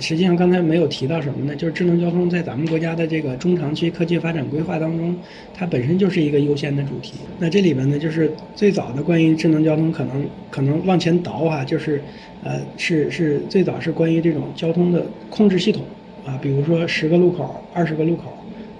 [0.00, 1.54] 实际上刚才没有提到什么呢？
[1.54, 5.14] 就是智能交通在咱们国家的这个中长期科技发展规划当中，
[5.52, 7.14] 它本身就是一个优先的主题。
[7.38, 12.02] 那这里边呢，就是最早的关于智能交通，可能可能往前倒啊，就是
[12.42, 15.82] 呃，是是最早是关于这种交通的控制系统
[16.24, 18.32] 啊，比如说十个路口、二十个路口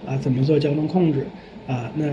[0.07, 1.27] 啊，怎么做交通控制
[1.67, 1.91] 啊？
[1.95, 2.07] 那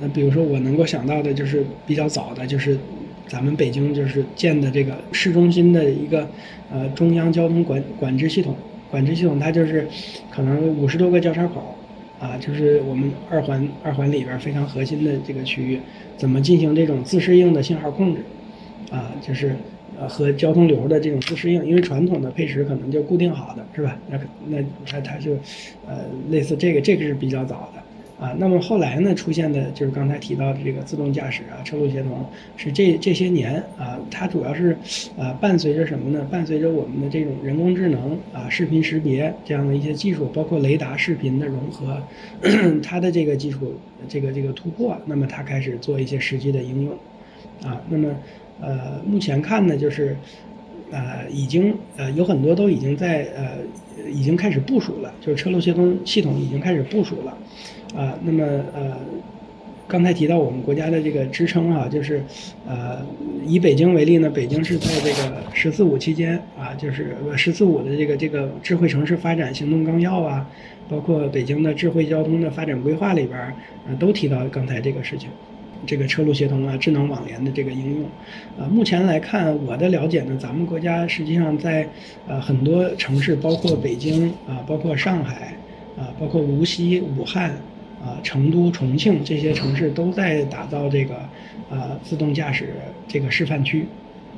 [0.00, 2.78] 那比如说我能够想到的就是比较早的，就是
[3.28, 6.28] 咱们北京就是建的这个市中心的一个
[6.72, 8.56] 呃中央交通管管制系统，
[8.90, 9.86] 管制系统它就是
[10.30, 11.76] 可能五十多个交叉口
[12.18, 15.78] 啊，就是我们二环二环里边非常核心的这个区域，
[16.16, 18.22] 怎么进行这种自适应的信号控制
[18.90, 19.54] 啊，就是
[19.98, 23.98] 呃和交通流的这种自适应，因为传统的配时可能就固定好的是吧？
[24.08, 25.32] 那那它它就
[25.86, 27.82] 呃类似这个这个是比较早的。
[28.20, 32.22] 啊，那么后来呢，出现的就是刚才提到的这个自动驾驶啊，车路协同，
[32.54, 34.76] 是这这些年啊，它主要是，
[35.16, 36.22] 呃，伴随着什么呢？
[36.30, 41.96] 伴随着我们的这种人工智能啊、视频识别这样的一些技术，包括雷达、视频的融合，
[42.84, 43.74] 它的这个技术
[44.06, 46.92] 这个这个突破，那么它开始做一些实际的应用，
[47.64, 48.14] 啊，那么
[48.60, 50.14] 呃，目前看呢，就是，
[50.90, 57.34] 呃，已经呃有很多都已经在呃已经开始部署了，就是车路协同系统已经开始部署了。
[57.96, 58.96] 啊，那么呃，
[59.88, 62.22] 刚才提到我们国家的这个支撑啊，就是
[62.66, 63.04] 呃，
[63.44, 70.48] 以北京为例呢，北京是在这个“十四五”期间啊，就是“十四五”的这个这个智慧城市发展行动纲要啊，
[70.88, 73.54] 包括北京的智慧交通的发展规划里边儿，
[73.98, 75.28] 都提到刚才这个事情，
[75.84, 78.04] 这个车路协同啊、智能网联的这个应用。
[78.56, 81.88] 啊，目前来看，我的了解呢，咱们国家实际上在
[82.28, 85.56] 呃很多城市，包括北京啊，包括上海
[85.98, 87.56] 啊，包括无锡、武汉。
[88.02, 91.16] 啊，成都、重庆这些城市都在打造这个，
[91.68, 92.74] 呃，自动驾驶
[93.06, 93.84] 这个示范区，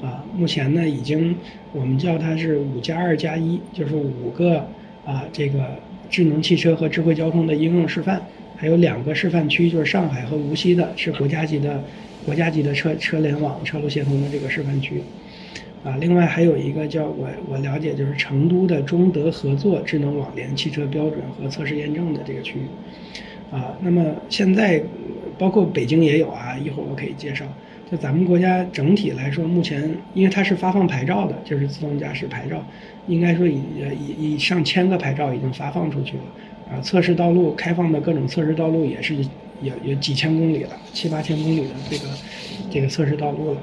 [0.02, 1.36] 啊，目前呢已经
[1.72, 4.66] 我们叫它是五加二加一，就是五个
[5.04, 5.76] 啊这个
[6.10, 8.20] 智能汽车和智慧交通的应用示范，
[8.56, 11.84] 还有两个示范区，就是上海和无锡的，是国家级的
[12.26, 15.00] 国家级的车车联网、车路协同的这个示范区，
[15.84, 22.62] 啊，另外还有一个叫我我了解就是成都的中德合作智能网联汽车标准和测试验证的这个区域。
[23.52, 24.82] 啊，那么现在
[25.38, 27.44] 包括北京也有啊，一会儿我可以介绍。
[27.90, 32.64] 就咱们国家整体来说，目前因为它是发放牌照的，就是自动驾驶牌照，
[33.06, 33.60] 应该说已
[34.18, 36.22] 已已上千个牌照已经发放出去了。
[36.70, 39.14] 啊，测试道路开放的各种测试道路也是
[39.60, 42.04] 有有几千公里了，七八千公里的这个
[42.70, 43.60] 这个测试道路了。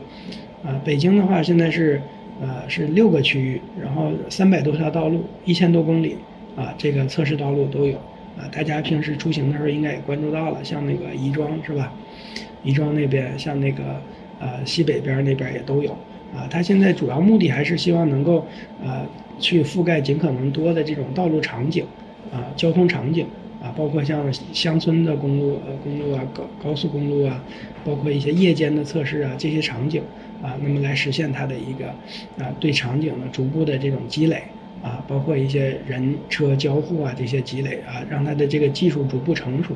[0.64, 2.00] 啊，北京的话现在是
[2.40, 6.18] 呃是六个区域，然后三百多条道路，一千多公里
[6.56, 7.98] 啊，这个测试道路都有。
[8.40, 11.94] 啊，大家平时出行的时候应该也关注到了，像那个宜庄是吧？
[12.64, 14.02] 宜庄那边，像那个
[14.40, 15.92] 呃西北边那边也都有。
[16.36, 18.46] 啊，它现在主要目的还是希望能够
[18.84, 19.06] 呃
[19.40, 21.84] 去覆盖尽可能多的这种道路场景，
[22.32, 23.26] 啊交通场景，
[23.62, 27.44] 啊包括像乡村的公路呃公路啊高高速公路啊，
[27.84, 30.04] 包括一些夜间的测试啊这些场景，
[30.44, 31.88] 啊那么来实现它的一个
[32.44, 34.44] 啊对场景的逐步的这种积累。
[34.82, 39.74] 啊，包括一些人车交互啊，这些积累啊，让它的这个技术逐步成熟，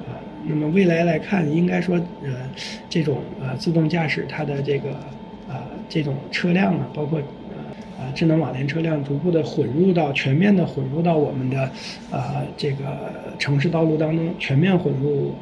[0.00, 2.30] 啊，那么未来来看，应该说，呃，
[2.88, 4.90] 这种呃自动驾驶它的这个
[5.48, 11.62] 啊这种车辆啊，包括呃啊智能网联车辆逐步的混入到全面的混入到我们的
[12.10, 12.84] 啊这个
[13.38, 15.34] 城市道路当中，全面混入，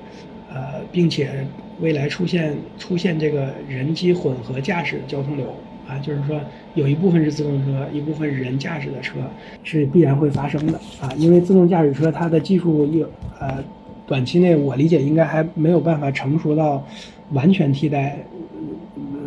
[0.49, 1.45] 呃，并且
[1.81, 5.53] 未来出现出现这个人机混合驾驶交通流。
[5.91, 6.41] 啊，就是说
[6.75, 9.19] 有一部分是自动车，一部分是人驾驶的车，
[9.65, 11.11] 是必然会发生的啊。
[11.17, 13.05] 因为自动驾驶车它的技术又
[13.41, 13.59] 呃，
[14.07, 16.87] 短期内我理解应该还没有办法成熟到
[17.33, 18.19] 完全替代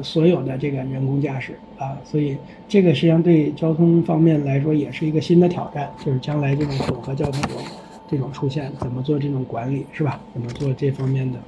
[0.02, 1.98] 所有的这个人工驾驶啊。
[2.06, 2.38] 所以
[2.70, 7.42] 这个实际上对交通方面来说也是一个新的挑战，就是将来这种混合交通
[8.10, 10.22] 这种出现，怎么做这种管理是吧？
[10.34, 11.40] 怎么做这方面的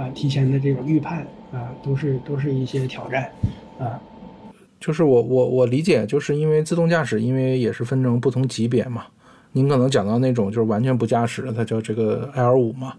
[0.00, 3.30] 啊提前的这种预判啊，都是都是一些挑战
[3.78, 4.00] 啊。
[4.80, 9.06] 就是我我我理解，就是因为自动驾驶，因为也是分成不同级别嘛。
[9.52, 12.92] 您可能讲到那种就是完全不驾驶的，它叫这个 L 五嘛。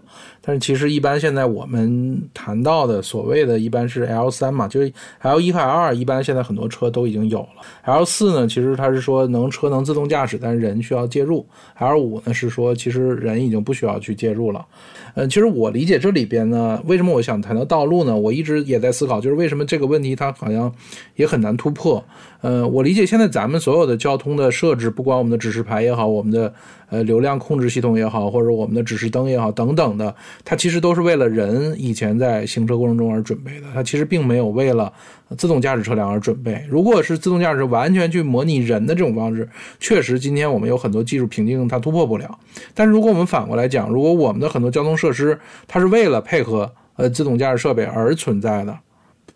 [0.44, 7.62] 但是其实一般现在我们谈到的所谓的一般是 L 三嘛，就是 L 一和 L 二一般现在很多车都已经有了。
[7.84, 11.46] L 四呢，其实它是说能车能自动驾驶，但是人需要介入。
[11.78, 14.66] L 五呢是说其实人已经不需要去介入了。
[15.14, 18.16] 嗯，其实我理解这里边呢，为什么我想谈到道路呢？
[18.16, 20.72] 我一直也在思考，就是为什么这个问题它好像
[21.16, 22.02] 也很难突破。
[22.42, 26.52] 呃，我理解现在咱们所有的交通的设置，不管我们的指示牌也好，我们的
[26.90, 30.12] 呃流量控制系统也好，或者我们的指示灯也好等等的，
[30.44, 34.92] 它其实都是为了人以前在行车过程中而准备的，它其实并没有为了
[35.38, 36.66] 自动驾驶车辆而准备。
[36.68, 42.38] 如果是自动驾驶完全去模拟人的这种方式，确实今天我们有很多技术瓶颈它突破不了。
[42.74, 45.38] 但是如果我们反过来讲，如果我们的很多交通设施
[45.68, 48.76] 它是为了配合呃自动驾驶设备而存在的，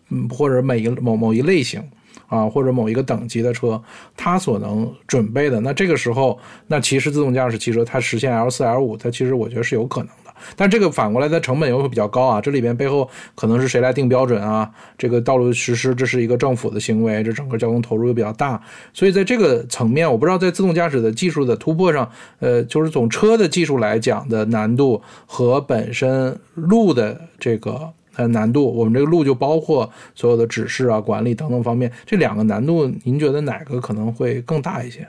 [0.09, 1.81] 嗯，或者每一某某一类型。
[2.27, 3.81] 啊，或者某一个等级的车，
[4.15, 10.33] 它所能准备的，那这个时候，那其实自动驾驶汽车它实现 L 四 L 五，它其实我觉得是有可能的。
[10.55, 14.69] 但这个反过来的成本又会比较高啊，这里边背后可能是谁来定标准啊？
[14.97, 18.61] 这个道路实施这是一个政府的行为，这整个交通投入又比较大，
[18.93, 22.07] 所以在这个层面，我不知道在自动驾驶的技术的突破上，
[22.39, 27.89] 呃，就是从车的技术来讲的难度和本身路的这个。
[28.17, 35.07] 呃，难度，我们这个路就包括所有的指示啊、管理等等方面，这两个难度，您觉得哪个可能会更大一些？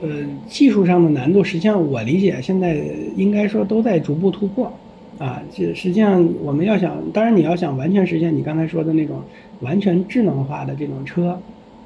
[0.00, 0.08] 呃，
[0.48, 2.76] 技术上的难度，实际上我理解现在
[3.16, 4.72] 应该说都在逐步突破，
[5.18, 9.22] 啊，这实际上我们要想，当然你要想完全实现你刚才说的那种
[9.60, 11.38] 完全智能化的这种车，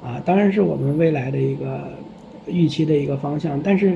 [0.03, 1.91] 啊，当然是我们未来的一个
[2.47, 3.95] 预期的一个方向，但是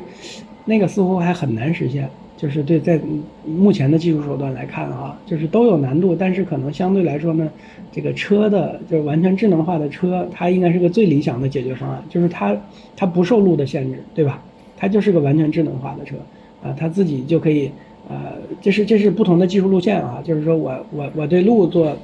[0.65, 2.07] 那个似乎还很难实现。
[2.41, 2.99] 就是对，在
[3.45, 7.47] 目前的技术手段来看啊，就是都有难度，但是可能相对来说呢，
[7.91, 12.57] 这个车的就是完全智能化的车，它应该是个最理想的解决方案，就是它
[12.97, 14.41] 它不受路的限制，对吧？
[14.75, 16.15] 它就是个完全智能化的车
[16.63, 17.69] 啊，它自己就可以，
[18.09, 21.95] 呃，这是这是不同的技术路线啊，就是说我我我对路做，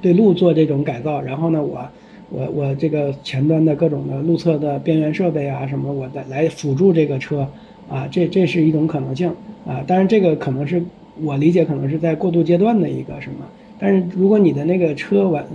[0.00, 1.88] 对路做这种改造，然后呢，我
[2.30, 7.48] 我我这个前端的各种的路测的边缘设备啊什么，我来来辅助这个车。
[7.88, 9.28] 啊，这这是一种可能性
[9.66, 10.82] 啊，当然这个可能是
[11.22, 13.46] 我理解可能是在过渡阶段的一个什么，
[13.78, 15.46] 但是如果你的那个车完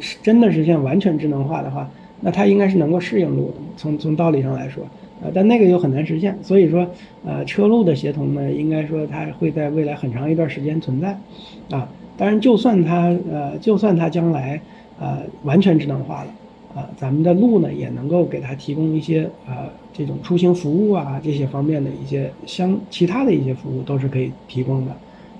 [0.00, 1.88] 是真的实现完全智能化的话，
[2.20, 4.84] 那它应该是能够适应路的，从从道理上来说，
[5.22, 6.86] 啊，但那个又很难实现，所以说，
[7.24, 11.18] 呃，车路的协同呢，应该说它会在未来很长一段时间存在，
[11.70, 14.60] 啊，当然就算它呃，就算它将来
[15.00, 16.30] 呃完全智能化了。
[16.76, 19.54] 啊，咱们的路呢也能够给他提供一些呃
[19.94, 24.92] 这种出行服务啊，这些方面的一些相其他的一些服务都是可以提供的，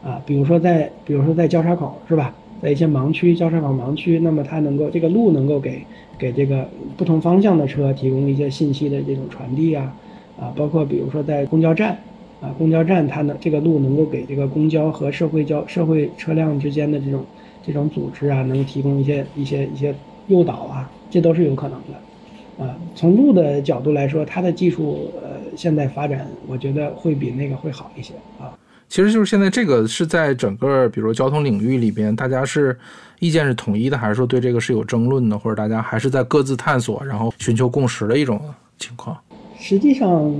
[0.02, 5.84] 啊，比如说在比如说在交叉口是吧，在一些盲区交叉口盲区，那么它能够这个路能够给
[6.16, 6.66] 给这个
[6.96, 9.94] 不同方向的车提供一些信息的这种传递啊，
[10.40, 11.98] 啊，包括比如说在公交站，
[12.40, 17.22] 啊，公交站它呢这个路能够给这个公交和社会交社会车辆之间的这种
[17.62, 19.94] 这种组织啊，能提供一些一些一些
[20.28, 20.90] 诱导啊。
[21.08, 28.52] 这都是有可能的，啊，从路的角度来说，它的技术呃现在发展，我觉得会比那个会好一些啊。
[28.88, 32.76] 其实就是现在这个是在整个比如说交通领域里边，大家是
[33.20, 38.38] 意见是统一的，还是说对这个是有争论的，或者大家还是在各自探索，然后寻求共识的一种
[38.78, 39.16] 情况？
[39.56, 40.34] 实际上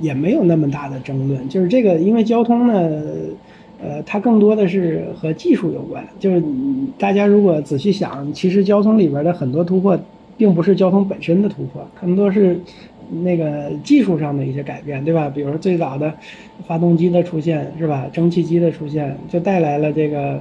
[0.00, 2.90] 也没有那么大的争论，就是这个，因为交通呢。
[3.80, 6.42] 呃，它更多的是和技术有关，就是
[6.98, 9.96] 大家如果仔细想，其实交通里边的很多突破，
[10.36, 12.60] 并不是交通本身的突破，更多是
[13.22, 15.30] 那个技术上的一些改变，对吧？
[15.32, 16.12] 比如说最早的
[16.66, 18.06] 发动机的出现，是吧？
[18.12, 20.40] 蒸汽机的出现，就带来了这个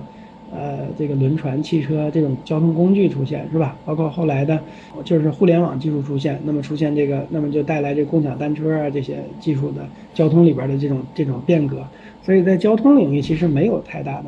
[0.52, 3.78] 呃这个轮船、汽车这种交通工具出现，是吧？
[3.86, 4.60] 包括后来的，
[5.04, 11.78] 就是互联网技术出现，那么出现这个，那么就带来这共享单车啊这些技术的交通里边的这种这种变革。
[12.28, 14.26] 所以在交通领域其实没有太大的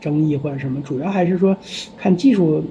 [0.00, 1.54] 争议或者什么，主要还是说
[1.94, 2.64] 看技术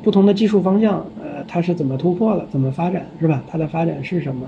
[0.00, 3.42] 不同的技术方向，呃，它是怎么突破了，怎么发展，是吧？
[3.48, 4.46] 它的发展是什么？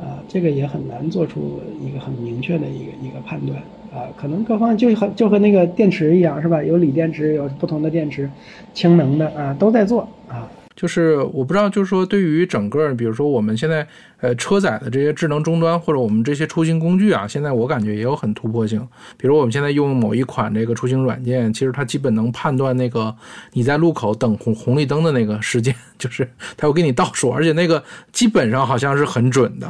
[0.00, 3.58] 啊，这个也很难做出一个很明确的一个一个判断
[3.92, 4.06] 啊。
[4.16, 6.62] 可能各方就和就和那个电池一样，是吧？
[6.62, 8.30] 有锂电池，有不同的电池，
[8.72, 10.48] 氢能的啊，都在做啊。
[10.78, 13.84] 就是我不知道，就是说对于整个，比如说我们现在
[14.20, 18.80] 呃车载的这些智能终端，或者我们这些出行工具啊，现在我感觉也有很突破性。
[19.16, 23.12] 比如我们现在用某一款这个出行软件，其实它基本能判断那个
[23.54, 29.68] 你在路口等红红绿灯的那个时间， 就是它会给你倒数，而且那个基本上好像是很准的。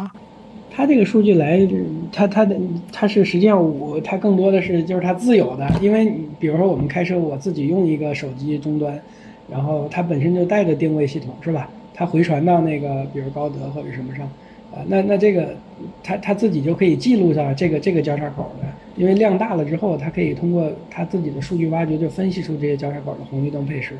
[0.70, 1.66] 它这个数据来，
[2.12, 2.54] 它它的
[2.92, 9.00] 它是实际上我它更多的是就是它自有的，因为比如说我们开车，我自己用一个手机终端。
[9.50, 11.68] 然后它本身就带着定位系统，是吧？
[11.94, 14.24] 它回传到那个，比如高德或者什么上，
[14.72, 15.56] 啊，那那这个，
[16.00, 23.94] 它它自己就可以记录上这个这个交叉口的，因为量大了之后，它可以通过它自己的数据挖掘，就分析出这些交叉口的红绿灯配时，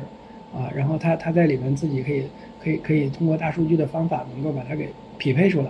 [0.53, 2.23] 啊，然后它它在里面自己可以
[2.63, 4.87] 可以可以通过大数据的方法，能够把它给
[5.17, 5.69] 匹配出来，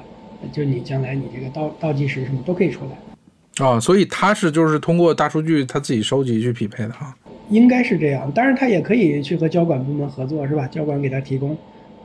[0.51, 7.15] 就你将来你这个倒倒计时什么都可以出来，啊，所以它是就是通过大数据它自己收集去匹配的哈。
[7.50, 10.68] 应该是这样，当然他也可以去和交管部门合作，是吧？
[10.68, 11.52] 交管给他提供，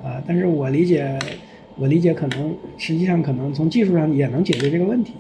[0.02, 1.18] 啊，但是我理解，
[1.76, 5.12] 我理解可能实际上可能从技术上也能解决这个问题。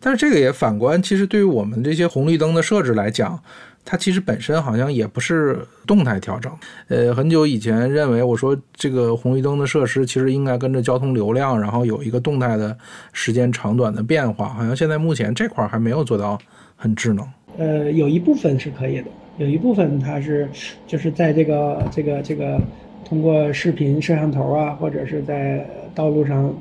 [0.00, 3.40] 但是这个也反观，其实对于我们这些红绿灯的设置来讲，
[3.84, 6.52] 它其实本身好像也不是动态调整。
[6.88, 12.76] 呃，很久以前认为我说这个红绿灯的设施其实应该跟着交通流量，然后有一个动态的
[13.12, 14.48] 时间长短的变化。
[14.48, 16.36] 好像现在目前这块还没有做到
[16.74, 17.24] 很智能。
[17.56, 19.06] 呃，有一部分是可以的，
[19.38, 20.48] 有一部分它是
[20.86, 22.60] 就是在这个这个这个
[23.04, 25.64] 通过视频摄像头啊，或者是在
[25.94, 26.52] 道路上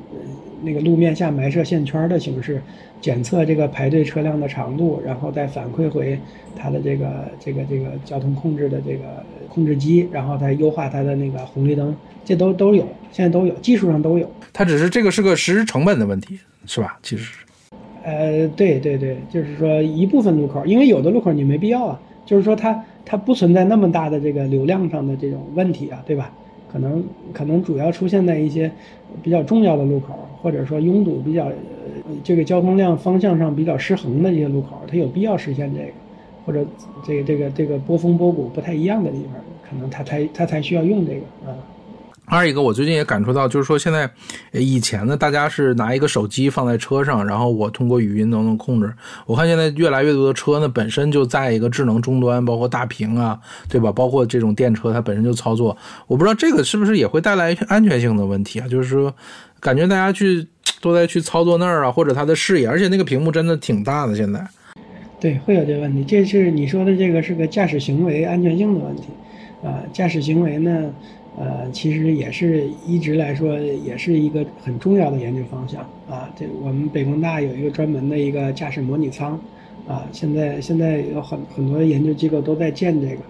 [0.62, 2.62] 那个路面下埋设线圈的形式。
[3.00, 6.18] 检测这个排队车辆的长度，然后再反馈回
[6.56, 14.28] 它的这个这个这个交通控制的这个控制机，然后再优化它的那个红绿灯，这都都有，现在都有，技术上都有。
[14.52, 16.98] 它只是这个是个实施成本的问题，是吧？
[17.04, 17.46] 其实，
[18.04, 26.32] 呃，对对对，就是说一部分路口，因为有的路口你没必要啊，就是说它它不存在那么大的这个流量上的这种问题啊，对吧？
[26.72, 27.04] 可能
[27.34, 28.70] 可能主要出现在一些
[29.24, 30.14] 比较重要的路口，
[30.44, 31.46] 或者说拥堵比较。
[31.46, 31.54] 呃
[32.24, 35.92] 这个交通量方向上比较失衡的一些路口，它有必要实现这个，
[36.46, 36.66] 或者
[37.04, 39.34] 这个这个这个波峰波谷不太一样的地方，
[39.68, 41.58] 可能它才它才需要用这个啊。
[42.30, 44.10] 二一个，我最近也感触到，就是说现在
[44.52, 48.94] 以前呢，大家是拿一个手机放在车上，然后我通过语音都能控制。
[49.26, 53.92] 我看现在越来越多的车呢，本身就在一个智能终端，包括大屏啊，对吧？
[53.92, 55.78] 包括这种电车，它本身就操作。
[56.08, 58.68] 我不知道这个是不是也会带来安全性的问题啊？
[58.68, 59.14] 就是说，
[59.60, 60.48] 感觉大家去。
[60.80, 64.16] 都在去操作那儿啊，或者它的视野，而且那个屏幕真的挺大的。
[64.16, 64.48] 现在，
[65.20, 66.04] 对，会有这个问题。
[66.04, 69.08] 这是你说的这个是个驾驶行为安全性的问题，
[69.64, 70.94] 啊，驾驶行为呢，
[71.38, 76.30] 呃，其实也是一直来说也是一个很重要的研究方向啊。
[76.36, 79.40] 这我们北工大有一个专门的一个驾驶模拟舱，
[79.88, 83.22] 啊，现在现在有很很多研究机构都在建这个，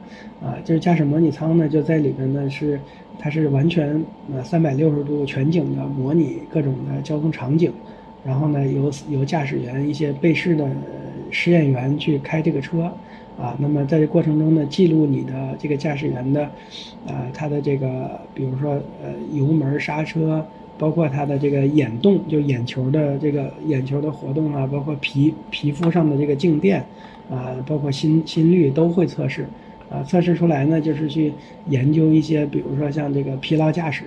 [0.48, 2.80] 啊，就是驾驶模拟舱呢就在里边呢是。
[3.20, 4.00] 它是完全
[4.32, 7.74] 呃三百六十度全景的模拟各种的交通场景，
[8.24, 10.70] 然后呢由由驾驶员一些被试的
[11.32, 12.94] 实验员去开这个车，
[13.40, 16.50] 啊，那么在这过程中呢记录你的这个驾驶员的，
[17.06, 18.74] 呃他的这个比如说
[19.04, 20.46] 呃油门刹车，
[20.78, 26.84] 包括他的这个眼动就眼球的这个眼球的活动啊，包括皮皮肤上的这个静电，
[27.30, 29.46] 啊，包括心心率都会测试。
[29.90, 31.32] 啊，测试出来呢，就是去
[31.70, 34.04] 研究一些，比如说像这个疲劳驾驶，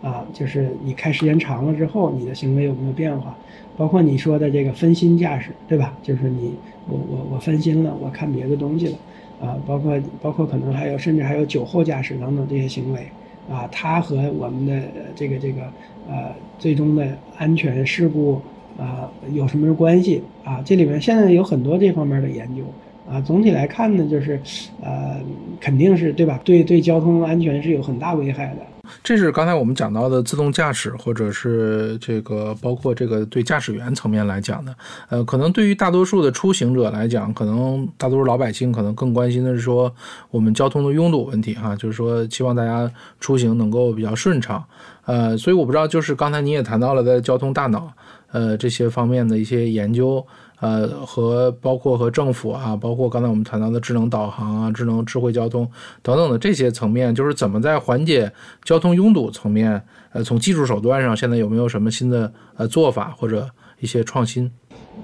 [0.00, 3.36] 啊，就是你开时间长了之后，你的行为有没有变化？
[3.76, 5.98] 包括你说的这个分心驾驶，对吧？
[6.04, 6.54] 就是你
[6.88, 8.96] 我我我分心了，我看别的东西了，
[9.40, 13.06] 啊，包括包括可能还有甚至还有酒后驾驶等等这些行为，
[13.50, 14.82] 啊，它和我们的
[15.14, 15.62] 这个这个
[16.08, 17.06] 呃最终的
[17.36, 18.40] 安全事故
[18.78, 20.22] 啊有什么关系？
[20.44, 22.62] 啊，这里面现在有很多这方面的研究。
[23.06, 24.40] 啊，总体来看呢，就是，
[24.80, 25.20] 呃，
[25.60, 26.40] 肯定是对吧？
[26.42, 28.62] 对对，交通安全是有很大危害的。
[29.02, 34.74] 这是刚才我们讲到的自动驾驶，或者是这个包括这个对驾驶员层面来讲的。
[35.08, 39.92] 呃，可能对于大多数的出行者来讲，可能大多数老百姓可能更关心的是说
[40.30, 44.64] 我们交通的拥堵问题哈，就是说希望大家出行能够比较顺畅。
[45.06, 47.92] 呃，所以我不知道，就是刚才你也谈到了在交通大脑，
[48.32, 50.26] 呃，这些方面的一些研究。
[50.64, 59.78] 呃，和包括和政府啊，包括刚才我们谈到的智能导航啊、智能智慧交通等等的这些层面，就是怎么在缓解交通拥堵层面，
[60.12, 63.46] 呃，从技术手段上，现在有没有什么新的呃做法或者
[63.80, 64.50] 一些创新？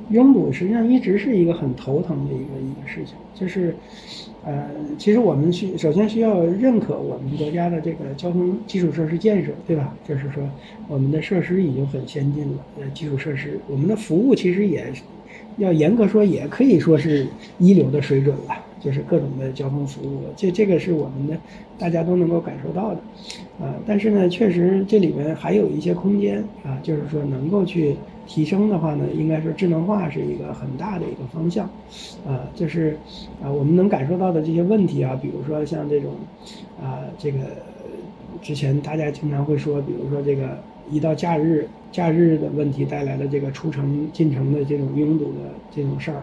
[0.08, 3.76] 拥堵实际上一直是一个很头疼的一个一个事情，就是，
[4.46, 9.94] 呃，其实我们需首先需要认可我们国家的这个交通基础设施建设，对吧？
[10.08, 10.42] 就是说
[10.88, 14.90] 我们的设施已经很先进了，呃，基础设施，我们的服务其实也。
[15.59, 17.26] 要严格说，也可以说是
[17.59, 21.36] 一流的水准了，就是各种的交通服务，这这个是我们的
[21.78, 23.01] 大家都能够感受到的，
[23.64, 27.96] 啊，但是呢，确实这里面还有一些空间啊，就是说能够去
[28.26, 31.66] 提升的话呢，应该说智能化是一个很大的一个方向，
[32.26, 32.96] 啊，就是
[33.42, 36.12] 啊，我们能感受到的这些问题啊，比如说像这种
[36.82, 37.38] 啊，这个
[38.40, 40.59] 之前大家经常会说，比如说这个。
[40.91, 45.38] 一到假日，假日的问题带来的这个出城进城的这种拥堵的
[45.70, 46.22] 这种事儿，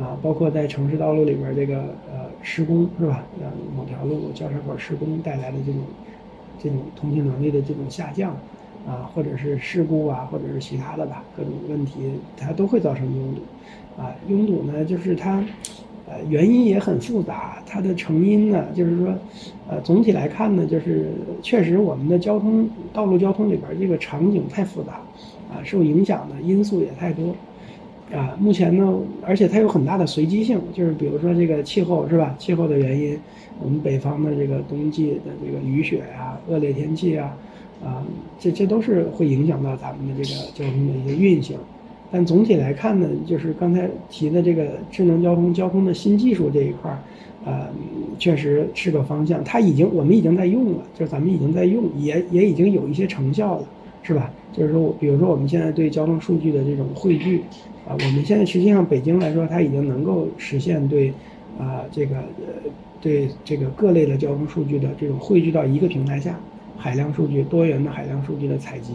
[0.00, 1.78] 啊，包括在城市道路里边这个
[2.10, 3.24] 呃施工是吧？
[3.42, 5.82] 呃，某条路交叉口施工带来的这种
[6.62, 8.30] 这种通行能力的这种下降，
[8.86, 15.44] 啊，或者是事故啊，或者是其他的吧，各种问题它都会造成拥堵，啊，拥堵呢就是它。
[16.06, 19.14] 呃，原因也很复杂，它的成因呢，就是说，
[19.68, 21.08] 呃，总体来看呢，就是
[21.42, 25.00] 确实我们的交通道路交通里边这个场景太复杂，
[25.50, 27.34] 啊，受影响的因素也太多，
[28.12, 32.34] 啊，目前呢，而且它有很大的随机性，就是比如说这个气候是吧？
[32.38, 33.18] 气候的原因，
[33.62, 37.34] 我们北方的这个冬季的这个雨雪啊，恶劣天气啊，
[37.82, 38.04] 啊，
[38.38, 41.56] 这这都是会影响到咱们的这个交通的一些运行。
[42.14, 46.98] 但总体来看呢，就是刚才提的这个智能交通、交通的新技术这一块儿，
[47.44, 47.66] 呃，
[48.20, 49.42] 确实是个方向。
[49.42, 53.64] 它已经我们已经在用了，就咱们已经在用，也也已经有一些成效了，
[54.04, 54.30] 是吧？
[54.52, 57.40] 就是说，比如说我们现在对交通数据的这种汇聚，
[57.84, 61.12] 啊，我们现在实际上北京来说，它已经能够实现对，
[61.58, 66.38] 啊，这个呃，对这个各类的交通数据的这种汇聚到一个平台下，
[66.78, 68.92] 海量数据、多元的海量数据的采集，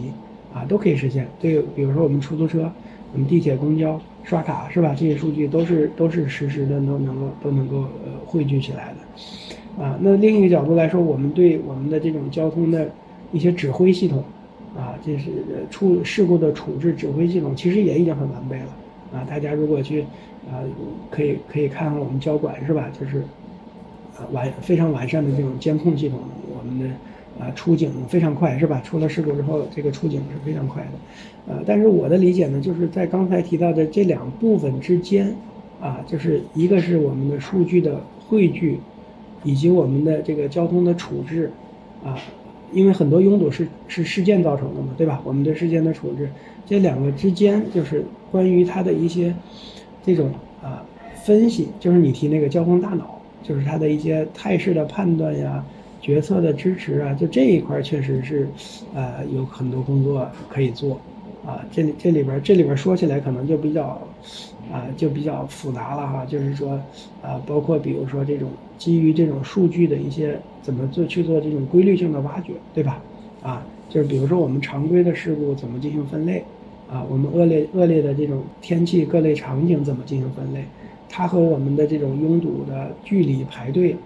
[0.54, 1.28] 啊，都可以实现。
[1.38, 2.72] 对，比如说我们出租车。
[3.12, 4.94] 我们地铁、公交刷卡是吧？
[4.96, 12.88] 这些数据都是都是实时的，都能够都能够呃汇聚起来的，啊，那另一个角度来说，我们对我们的这种交通的
[13.32, 14.22] 一些指挥系统，
[14.76, 15.30] 啊，这是
[15.70, 20.02] 处事故的处置指挥系统，其实也已经很完备了，啊，大家如果去
[20.48, 20.62] 啊，
[21.10, 22.88] 可以可以看看我们交管是吧？
[23.00, 23.18] 就是
[24.16, 26.20] 啊完非常完善的这种监控系统，
[26.56, 26.86] 我们的。
[27.40, 28.82] 啊，出警非常快，是吧？
[28.84, 35.34] 出了事故之后，这个出警是非常快的，呃，但是我的理解呢，就是在刚才提到的这两部分之间，
[35.80, 38.78] 啊，就是一个是我们的数据的汇聚，
[39.42, 41.50] 以及我们的这个交通的处置，
[42.04, 42.18] 啊，
[42.72, 45.22] 因为很多拥堵是是事件造成的嘛，对吧？
[45.24, 46.28] 我们对事件的处置，
[46.66, 49.34] 这两个之间就是关于它的一些
[50.04, 50.30] 这种
[50.62, 50.84] 啊
[51.24, 55.64] 分析，就是你提那个交通大脑，就是它的一些态势的判断呀。
[56.00, 58.48] 决策的支持啊，就这一块确实是，
[58.94, 60.98] 呃，有很多工作可以做，
[61.44, 64.00] 啊，这里这里边这里边说起来可能就比较，
[64.72, 66.80] 啊，就比较复杂了哈，就是说，
[67.22, 68.48] 啊，包括比如说这种
[68.78, 73.02] 基于这种数据的一些怎么做去做这种规律性的挖掘，对吧？
[73.42, 76.42] 啊，就是比如说我们常规的事故怎么进行分类，
[76.90, 80.64] 啊，我们恶劣恶劣的这种天气各类场景怎么进行分类，
[81.10, 83.96] 它和我们的这种拥堵的距离排队，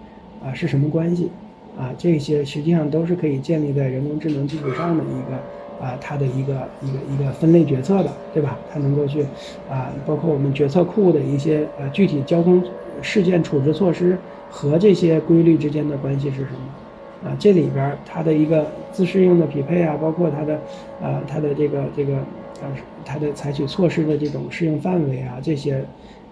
[0.43, 1.29] 啊，是什么关系？
[1.77, 8.57] 啊，这些实际上都是可以建立在人工智能基础上的一个啊，它的一个一个一个分类决策的，对吧？
[8.71, 9.23] 它能够去
[9.69, 12.63] 啊，包括我们决策库的一些呃具体交通
[13.01, 14.17] 事件处置措施
[14.49, 17.29] 和这些规律之间的关系是什么？
[17.29, 20.59] 啊，这里边它的一个自适应的匹配啊，包括它的
[21.01, 22.13] 呃它的这个这个
[22.61, 22.69] 呃
[23.03, 25.83] 它的采取措施的这种适应范围啊，这些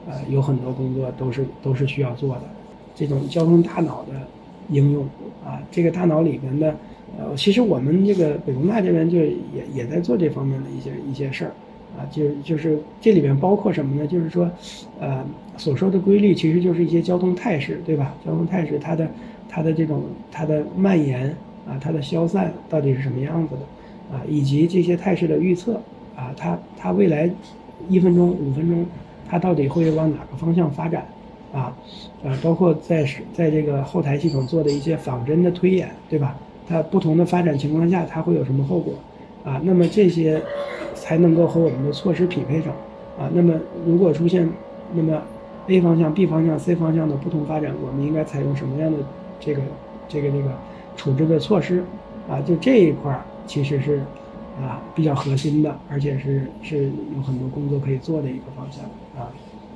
[0.07, 2.43] 呃有很多工作都是都是需要做的，
[2.95, 4.13] 这种交通大脑的。
[4.70, 5.03] 应用
[5.45, 6.76] 啊，这个大脑里边的，
[7.18, 9.34] 呃，其实我们这个北工大这边就也
[9.74, 11.51] 也在做这方面的一些一些事儿，
[11.97, 14.07] 啊，就就是这里边包括什么呢？
[14.07, 14.49] 就是说，
[14.99, 15.26] 呃，
[15.57, 18.16] 所说的规律其实就是一些交通态势，对吧？
[18.26, 19.07] 交通态势它的
[19.49, 21.30] 它的这种它的蔓延
[21.68, 24.22] 啊，它的消散到底是什么样子的啊？
[24.28, 25.76] 以及这些态势的预测
[26.16, 27.30] 啊，它它未来
[27.89, 28.86] 一分钟五分钟
[29.30, 31.05] 它到底会往哪个方向发展？
[31.53, 31.73] 啊，
[32.23, 36.35] 呃，包括在在这个后台系统做的一些仿真的推演，对吧？
[36.67, 38.93] 它不同的发展情况下，它会有什么后果？
[39.45, 40.41] 啊，那么这些
[40.95, 42.73] 才能够和我们的措施匹配上。
[43.19, 43.53] 啊，那么
[43.85, 44.49] 如果出现
[44.93, 45.21] 那么
[45.67, 48.97] A 方向、B 方向、C 方向的不同发展，我们应该采用什么样的
[49.39, 49.61] 这个
[50.07, 50.51] 这个这个
[50.97, 51.83] 处置的措施？
[52.27, 53.99] 啊，就这一块儿其实是
[54.59, 56.85] 啊比较核心的，而且是是
[57.15, 58.83] 有很多工作可以做的一个方向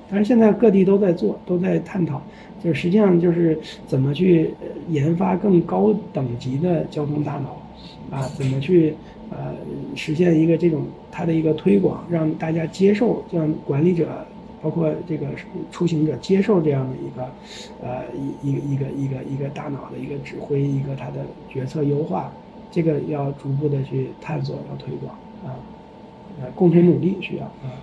[0.10, 2.22] 但是现在各地都在做，都在探讨，
[2.64, 4.54] 就实际上就是怎么去
[4.90, 7.62] 研发更高等级的交通大脑，
[8.10, 8.94] 啊，怎么去
[9.30, 9.54] 呃
[9.96, 14.08] 实现一个这种它的一个推广，让大家接受，让管理者
[14.62, 15.28] 包括这个
[15.72, 17.24] 出行者接受这样的一个
[17.84, 18.04] 呃
[18.42, 22.32] 一一个一个一个一个大脑的一个指挥，一个它的决策优化，
[22.72, 25.14] 这个要逐步的去探索，要推广
[25.46, 25.60] 啊，
[26.42, 27.76] 呃，共同努力需要啊。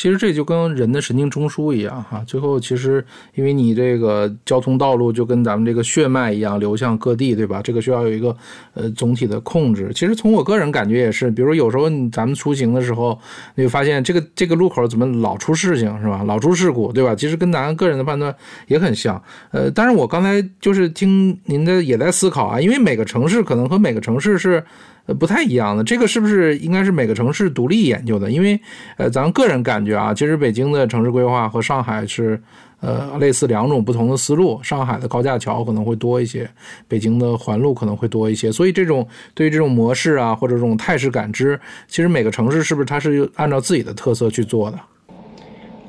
[0.00, 7.60] 其实这就跟人的神经中枢一样哈，最后其实因为你这个交通道路就跟咱们这个血脉一样流向各地，对吧？
[7.62, 8.34] 这个需要有一个
[8.72, 9.92] 呃总体的控制。
[9.94, 13.18] 其实从我个人感觉也是，比如有时候咱们出行的时候，
[13.56, 16.24] 你会发现这个这个路口怎么老出事情是吧？
[16.24, 17.14] 老出事故对吧？
[17.14, 18.34] 其实跟咱个人的判断
[18.68, 19.22] 也很像。
[19.50, 24.64] 呃，但是我刚才就是听您的也在思考啊，因为每个城市可能和每个城市是。
[25.06, 28.30] 呃不太一样的，这个是不是应该是每个城市独立研究的？
[28.30, 28.60] 因为，
[28.96, 32.40] 呃，咱个人感觉啊，其实北京的城市规划和上海是，
[32.80, 34.60] 呃，类似两种不同的思路。
[34.62, 36.48] 上海的高架桥可能会多一些，
[36.86, 38.52] 北京的环路可能会多一些。
[38.52, 44.78] 所以，这种对于这种模式啊，或者这种态势感知，其实每个城市是不是它是按照自己的特色去做的？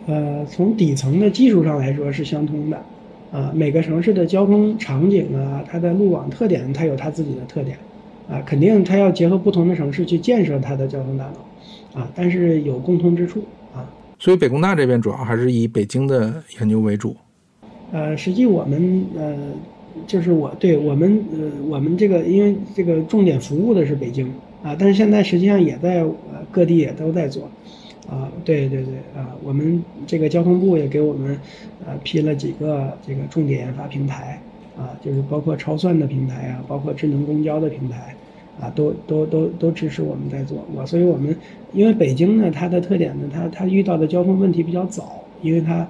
[0.08, 2.78] 呃，从底层的技术上来说是相通的，
[3.32, 7.78] 啊，每个城市的交通场景啊，它的路网特点，它有它自己的特点。
[8.32, 13.44] 啊，肯定它要结合不同的城市去建设它的交通大脑，啊，但是有共通之处
[13.76, 13.84] 啊。
[14.18, 17.16] 所以北工大这边主要还是以北京的研究为主。
[17.92, 19.36] 呃，实际我们呃
[20.08, 24.32] 就是我对我们呃我们这个因为这个重点服务的是北京
[24.64, 27.50] 啊，但是现在实际上也在呃各地也都在做。
[28.10, 31.40] 啊，对对对，啊，我们这个交通部也给我们，
[31.86, 34.42] 呃，批了几个这个重点研发平台，
[34.78, 38.14] 啊，就是包括超算的平台啊，包括智能公交的平台，
[38.60, 40.64] 啊，都都都都支持我们在做。
[40.74, 41.36] 我所以我们
[41.74, 45.88] 因为北京呢，它的特点呢，它它遇到的交通问题比较早，因为它，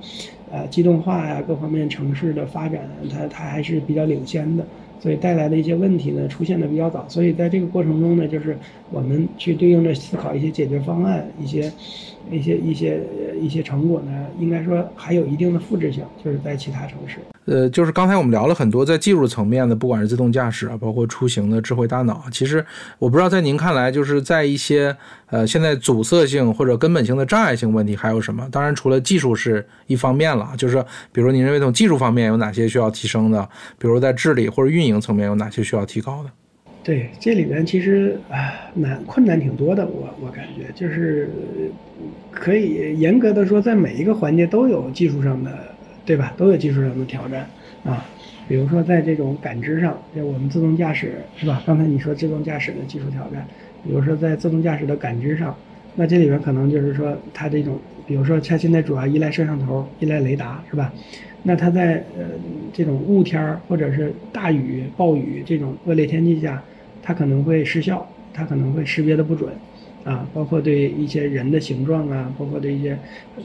[0.51, 4.66] 呃，机动化呀，各方面城市的发展，它它还是比较领先的。
[5.02, 8.56] 所以带来的一些问题呢，出现的比较早，所以在这个过程中呢，就是
[8.91, 11.72] 我们去对应着思考一些解决方案，一些
[12.30, 13.02] 一些一些
[13.41, 17.18] 一些成果呢，应该说还有一定的复制性，就是在其他城市。
[17.45, 22.64] 呃，就是刚才我们聊了很多在技术层面的，不管是自动驾驶啊，包括出行的智慧大脑，其实
[22.99, 24.95] 我不知道在您看来，就是在一些
[25.32, 28.47] 呃现在阻塞性或者根本性的障碍性问题还有什么？
[28.52, 33.49] 当然，除了技术是一方面了，就是比如您认为从技术方面有哪些需要提升的？
[33.80, 36.31] 比如在治理或者运营层面有哪些需要提高的？
[36.83, 41.29] 对，这里面其实啊难困难挺多的，我我感觉就是
[42.31, 45.51] 可以严格的说，在每一个环节都有技术上的。
[46.03, 46.33] 对吧？
[46.35, 47.47] 都有技术上的挑战
[47.85, 48.03] 啊，
[48.47, 51.61] 比如说在这种感知上，就我们自动驾驶是吧？
[51.63, 53.45] 刚才你说自动驾驶的技术挑战，
[53.83, 55.55] 比如说在自动驾驶的感知上，
[55.95, 60.91] 那这里面可能就是说它这种，比如说它现在主要依赖摄像头、依赖雷达是吧？
[61.43, 62.25] 那它在呃
[62.71, 66.63] 这种雾天儿或者是大雨、暴雨这种恶劣天气下，
[67.01, 69.51] 它可能会失效，它可能会识别的不准。
[70.03, 72.97] 啊，包括对一些人的形状啊，包括对一些，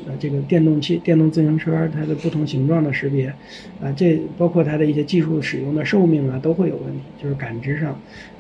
[0.07, 3.27] 呃，这个电动汽电动自行车它的不同形状的识别，
[3.79, 7.91] 啊，这包括它的一些技术使用的寿命啊，都会有问题，就是感知上，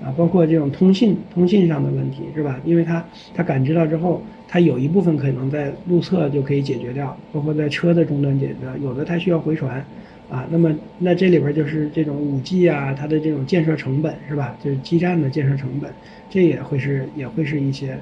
[0.02, 2.58] 啊，包括这种通信通信上的问题，是吧？
[2.64, 3.04] 因为它
[3.34, 9.84] 它感知到之后，它有一部分可能在路侧就可以解决掉，包括在车的终端解决，有的它需要回传。
[10.28, 14.58] 啊，那么那这里边就是这种五 G 啊，它的这种建设成本是吧？
[14.60, 15.88] 就是基站的建设成本，
[16.28, 17.96] 这也会是也会是一些，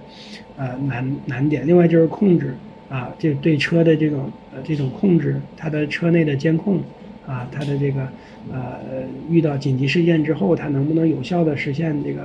[0.57, 1.67] 呃难难点。
[1.67, 2.55] 另外就是控制
[2.89, 6.81] 啊，这对车的这种呃这种控制，它的车内的监控
[7.27, 8.09] 啊，它的这个
[8.51, 12.23] 呃遇到紧急事件之后，它能不能有效的实现这个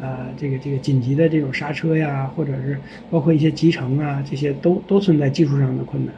[0.00, 2.78] 呃这个这个紧急的这种刹车呀，或者是
[3.10, 6.14] 包括一些集成啊，这些都都存在技术上的困难。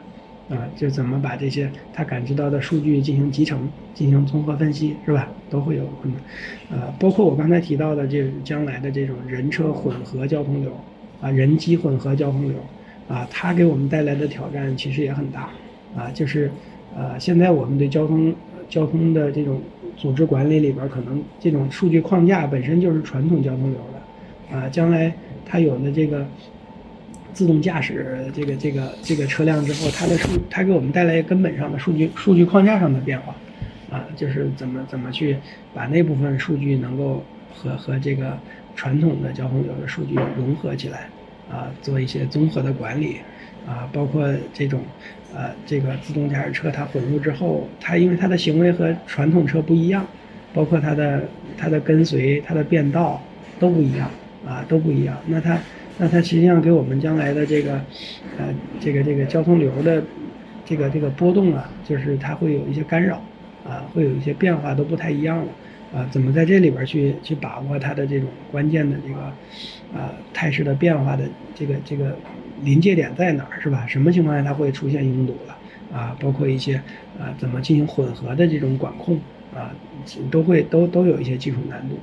[0.49, 5.29] 啊，就怎么把这些他感知到的数据进行集成、进行综合分析，是吧？
[5.49, 6.21] 都会有困难。
[6.69, 10.77] 呃，包括我刚才提到的，这将来的这种人车混合交通流，
[11.21, 12.57] 啊，人机混合交通流，
[13.07, 15.49] 啊，它给我们带来的挑战其实也很大。
[15.95, 16.51] 啊，就是
[16.97, 18.35] 呃，现在我们对交通
[18.67, 19.61] 交通的这种
[20.01, 24.57] 组织管理里边，可能这种数据框架本身就是传统交通流的。
[24.57, 25.13] 啊，将来
[25.45, 26.25] 它有了这个。
[27.33, 33.33] 自动驾驶这个这个这个车辆之后，它的数它给我们带来根本上的数据数据框架上的变化，
[33.89, 35.37] 啊，就是怎么怎么去
[35.73, 37.23] 把那部分数据能够
[37.55, 38.37] 和和这个
[38.75, 41.07] 传统的交通流的数据融合起来，
[41.49, 43.21] 啊，做一些综合的管理，
[43.67, 44.81] 啊，包括这种
[45.35, 50.05] 呃这个自动驾驶车它混入之后，它因为它的行为和传统车不一样，
[50.53, 51.23] 包括它的
[51.57, 53.21] 它的跟随它的变道
[53.59, 54.09] 都不一样，
[54.47, 55.57] 啊都不一样，那它。
[55.97, 57.73] 那它实际上给我们将来的这个，
[58.39, 58.47] 呃，
[58.79, 60.01] 这个这个交通流的
[60.65, 63.21] 这个这个波动啊，就是它会有一些干扰，
[63.63, 65.47] 啊，会有一些变化都不太一样了，
[65.93, 69.19] 啊，怎么在这里边去去把握它的这种关键的这个，
[69.93, 72.17] 啊，态势的变化的这个这个
[72.63, 73.85] 临界点在哪儿是吧？
[73.87, 75.57] 什么情况下它会出现拥堵了？
[75.91, 76.75] 啊，包括一些
[77.19, 79.19] 啊，怎么进行混合的这种管控
[79.53, 79.75] 啊，
[80.29, 81.97] 都会都都有一些技术难度。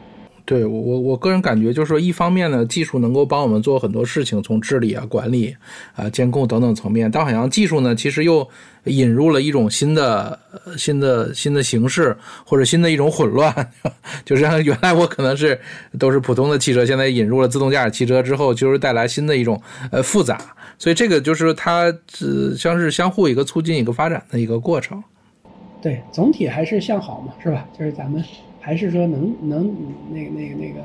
[0.48, 5.54] 对我我我个人感觉就是说，一方面呢，技术能够帮我们做很多事情，从治理啊、管理
[5.94, 8.48] 啊、监控等等层面，但好像技术呢，其实又
[8.84, 10.38] 引入了一种新的、
[10.78, 13.54] 新的、新的形式，或者新的一种混乱。
[14.24, 15.60] 就像原来我可能是
[15.98, 19.60] 都是普通的汽车，现在引入了自动驾驶汽车之后，就是带来新的一种
[19.92, 20.40] 呃复杂。
[20.78, 25.04] 所以这个就是它呃像是相互一个促进一个发展的一个过程。
[25.82, 27.66] 对，总体还是向好嘛，是吧？
[27.78, 28.24] 就是咱们。
[28.68, 29.74] 还是说能能
[30.12, 30.80] 那个那个那个，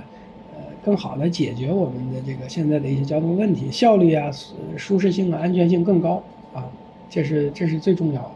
[0.53, 4.31] 呃，更好的解决我们的这个现在的一些交通问题，效率啊、
[4.77, 6.23] 舒适性啊、安全性更高
[6.53, 6.63] 啊，
[7.09, 8.29] 这是这是最重要的。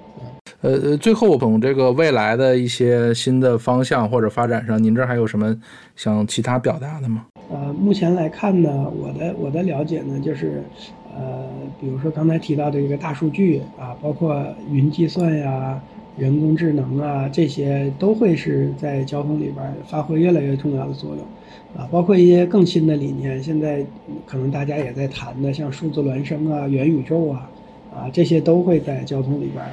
[0.60, 5.56] 呃呃，最后从这个未来的一些新的方向或者发展上，您这还有什么
[5.96, 7.26] 想其他表达的吗？
[7.50, 10.62] 呃，目前来看呢，我的我的了解呢，就是
[11.16, 11.48] 呃，
[11.80, 15.82] 比如说刚才提到的一个大数据啊，包括云计算呀。
[16.18, 21.20] 人工智能啊，这些都会是在交通里边发挥越来越重要的作用，
[21.76, 23.86] 啊，包括一些更新的理念，现在
[24.26, 27.50] 可能大家也在谈的，像数字孪生啊、元宇宙啊，
[27.94, 29.64] 啊，这些都会在交通里边。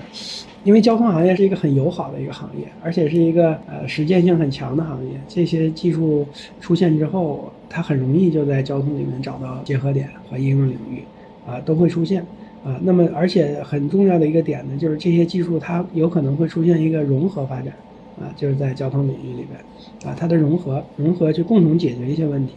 [0.65, 5.11] 因为交通行业是一个很友好的一个行业，而且是一个呃实践性很强的行业。
[5.29, 6.27] 这些技术
[6.59, 11.03] 出现之后，它很容易就在交通里面找到结合点和应用领域，
[11.47, 12.25] 啊，都会出现
[12.65, 12.81] 啊。
[12.83, 17.75] 那么，而且很重要的一个点呢，就是这些技术它有可能会出现一个融合发展，
[18.19, 22.55] 啊，就是在交通领域里边，啊，它的融合融合去共同解决一些问题，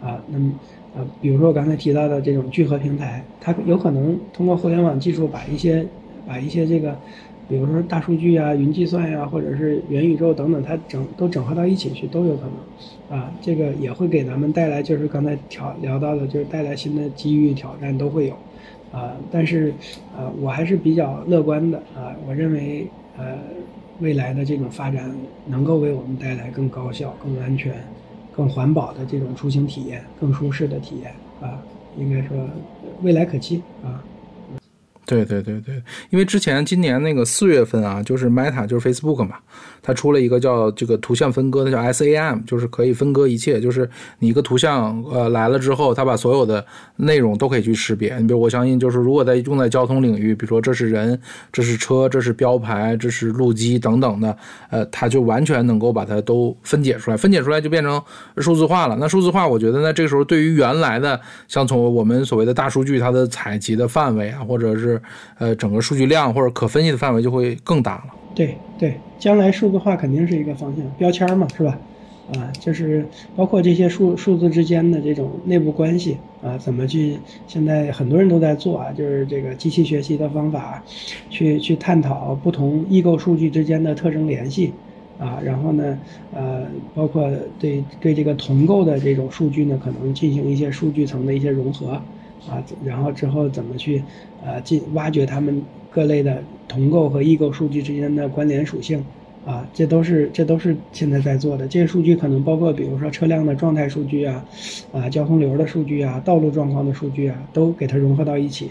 [0.00, 0.52] 啊，那么
[0.96, 5.86] 啊，比如说我刚才提到的这种聚合平台，它有可能通过互联网技术把一些
[6.26, 6.96] 把一些这个。
[7.48, 12.42] 比如说大数据啊、云计算呀，或者是元宇宙等等，它整都整合到一起去都有可
[13.10, 18.34] 能，啊，这个也会给咱们带来，就是刚才挑聊到的，就是带来新的机遇、挑战都会有，
[18.92, 19.72] 啊，但是，
[20.16, 22.86] 呃，我还是比较乐观的，啊，我认为，
[23.16, 23.38] 呃，
[24.00, 25.10] 未来的这种发展
[25.46, 27.74] 能够为我们带来更高效、更安全、
[28.36, 31.58] 更环保的这种出行体验，更舒适的体验，啊，
[31.98, 32.36] 应该说
[33.02, 34.04] 未来可期，啊。
[35.12, 39.36] 对对对对，因为之前今年那个四月份啊，就是 Meta 就是 Facebook 嘛，
[39.82, 43.88] 它出了一个叫这个图像分割的叫 SAM，就是可以分割一切，就是
[44.18, 46.64] 你一个图像呃来了之后，它把所有的
[46.96, 48.16] 内容都可以去识别。
[48.18, 51.20] 你比如我相信，就是如果在用在交通领域，比如说这是人，
[51.52, 54.36] 这是车，这是标牌，这是路基等等的，
[54.70, 58.02] 呃，它就完全能够把它都分解出来，分解出来就变成
[58.38, 58.96] 数字化了。
[58.98, 65.01] 那数字化，我觉得呢，这时候对于原来的像从我们所谓的大数据它的采集的范围啊，或者是
[65.38, 68.14] 呃，整个数据量或者可分析的范围就会更大了。
[68.34, 71.78] 对对，将来数字化肯定是一个方向，标签嘛，是吧？
[72.34, 73.04] 啊，就是
[73.36, 77.18] 包括这些数数字之间的这种内部关系啊，怎么去？
[77.46, 80.82] 现在很多人都在做啊，就是这个机器学习的方法，
[81.28, 84.72] 去去探讨不同异构数据之间的特征联系
[85.18, 85.98] 啊，然后呢，
[86.32, 86.62] 呃，
[86.94, 92.00] 包括对对这个同构的这种数据呢，可能进行一些数据层的一些融合。
[92.48, 94.02] 啊，然后之后怎么去，
[94.44, 99.04] 呃，进挖掘他们各类的同构和异构数据之间的关联属性，
[99.44, 101.66] 啊，这都是这都是现在在做的。
[101.68, 104.44] 这些数据可能包括，比如说车辆的状态数据啊，
[104.92, 108.70] 啊，交通流的数据啊，道路状况的数据啊，都给它融合到一起，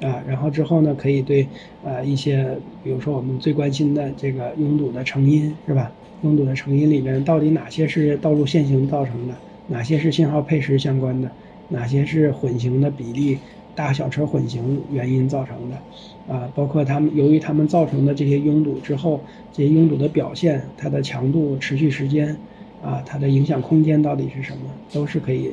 [0.00, 1.46] 啊，然后之后呢，可以对，
[1.82, 5.90] 呃，一些比如说我们最关心的这个拥堵的成因是吧？
[6.22, 9.34] 拥堵的成因里面到底哪些是道路限行造成的，
[9.68, 11.30] 哪些是信号配时相关的？
[11.68, 13.38] 哪些是混行的比例，
[13.74, 22.36] 大小车混行原因造成的，啊，包括他们由于他们造成的这些拥堵之后，这些拥堵的表现，它的强度、持续时间，
[22.82, 25.52] 啊，它的影响空间到底是什么，都是可以，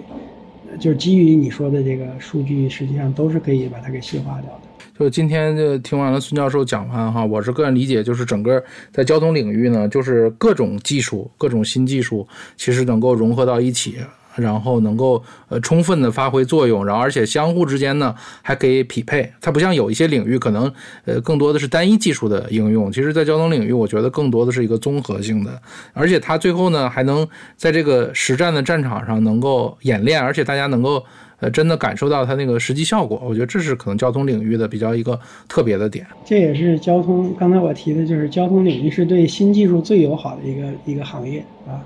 [0.80, 4.62] 就是基于你说的这个数据，实际上都是可以把它给细化掉的。
[4.98, 8.64] 就今天就听完了孙教授讲完哈，我是个人理解，就是整个
[8.94, 13.98] 在交通领域呢，就是各种技术、各种新技术，其实能够融合到一起。
[14.36, 19.32] 然后能够呃充分的发挥作用，然后而且相互之间呢还可以匹配。
[19.42, 20.72] 它不像有一些领域可能
[21.06, 25.62] 呃更多的是单一技术的应用，其实，在交通领域，我觉得更多的是一个综合性的。
[25.94, 31.04] 而且它最后呢还能在这个实战的战场上能够演练，而且大家能够
[31.40, 33.22] 呃真的感受到它那个实际效果。
[33.26, 36.06] 我觉得这是可能交通领域的比较一个特别的点。
[36.26, 41.80] 这也是交通刚才我提的就是交通领域是对新技术最友好的一个一个行业啊。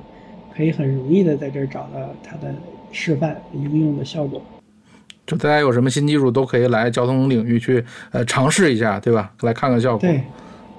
[0.60, 2.54] 可以很容易的在这儿找到它的
[2.92, 4.42] 示范应用的效果。
[5.26, 7.82] 就大家有什么新技术，都可以来交通领域去
[8.12, 9.32] 呃尝试一下，对吧？
[9.40, 10.00] 来看看效果。
[10.00, 10.22] 对，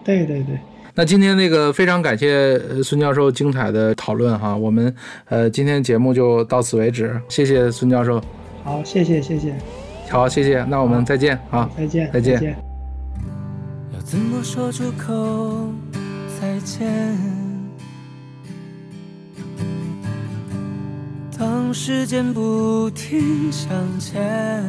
[0.05, 0.59] 对对对。
[0.95, 4.95] 那今天那个非常感谢孙教授精彩的讨论哈，我们
[5.31, 8.23] 呃今天节目就到此为止，谢谢孙教授。
[8.63, 9.55] 好，谢谢谢谢。
[10.11, 10.63] 好，谢谢。
[10.69, 11.71] 那我们再见啊！
[11.75, 12.55] 再见再见。
[13.95, 15.73] 要怎么说出口
[16.39, 17.50] 再见？
[21.41, 24.63] 当时间不停向前，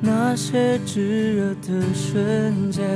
[0.00, 2.86] 那些炙热的瞬间，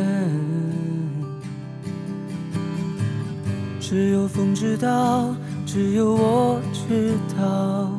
[3.81, 5.35] 只有风知道，
[5.67, 7.91] 只有我知道。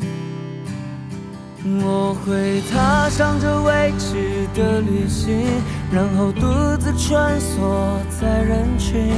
[1.65, 5.45] 我会踏上这未知的旅行，
[5.93, 6.41] 然后独
[6.77, 9.09] 自穿梭在人群，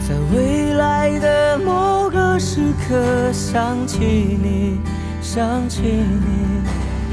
[0.00, 3.98] 在未来的某个时刻想起
[4.42, 4.80] 你，
[5.20, 6.62] 想起你。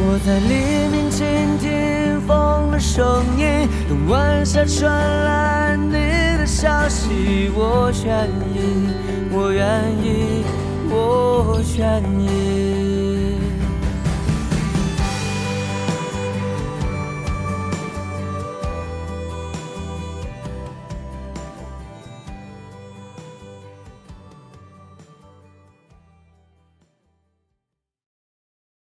[0.02, 1.28] 我在黎明倾
[1.60, 4.90] 听风的声音，等晚霞传
[5.26, 5.92] 来你
[6.38, 7.52] 的消息。
[7.54, 8.88] 我愿意，
[9.34, 10.46] 我愿意，
[10.90, 12.49] 我愿意。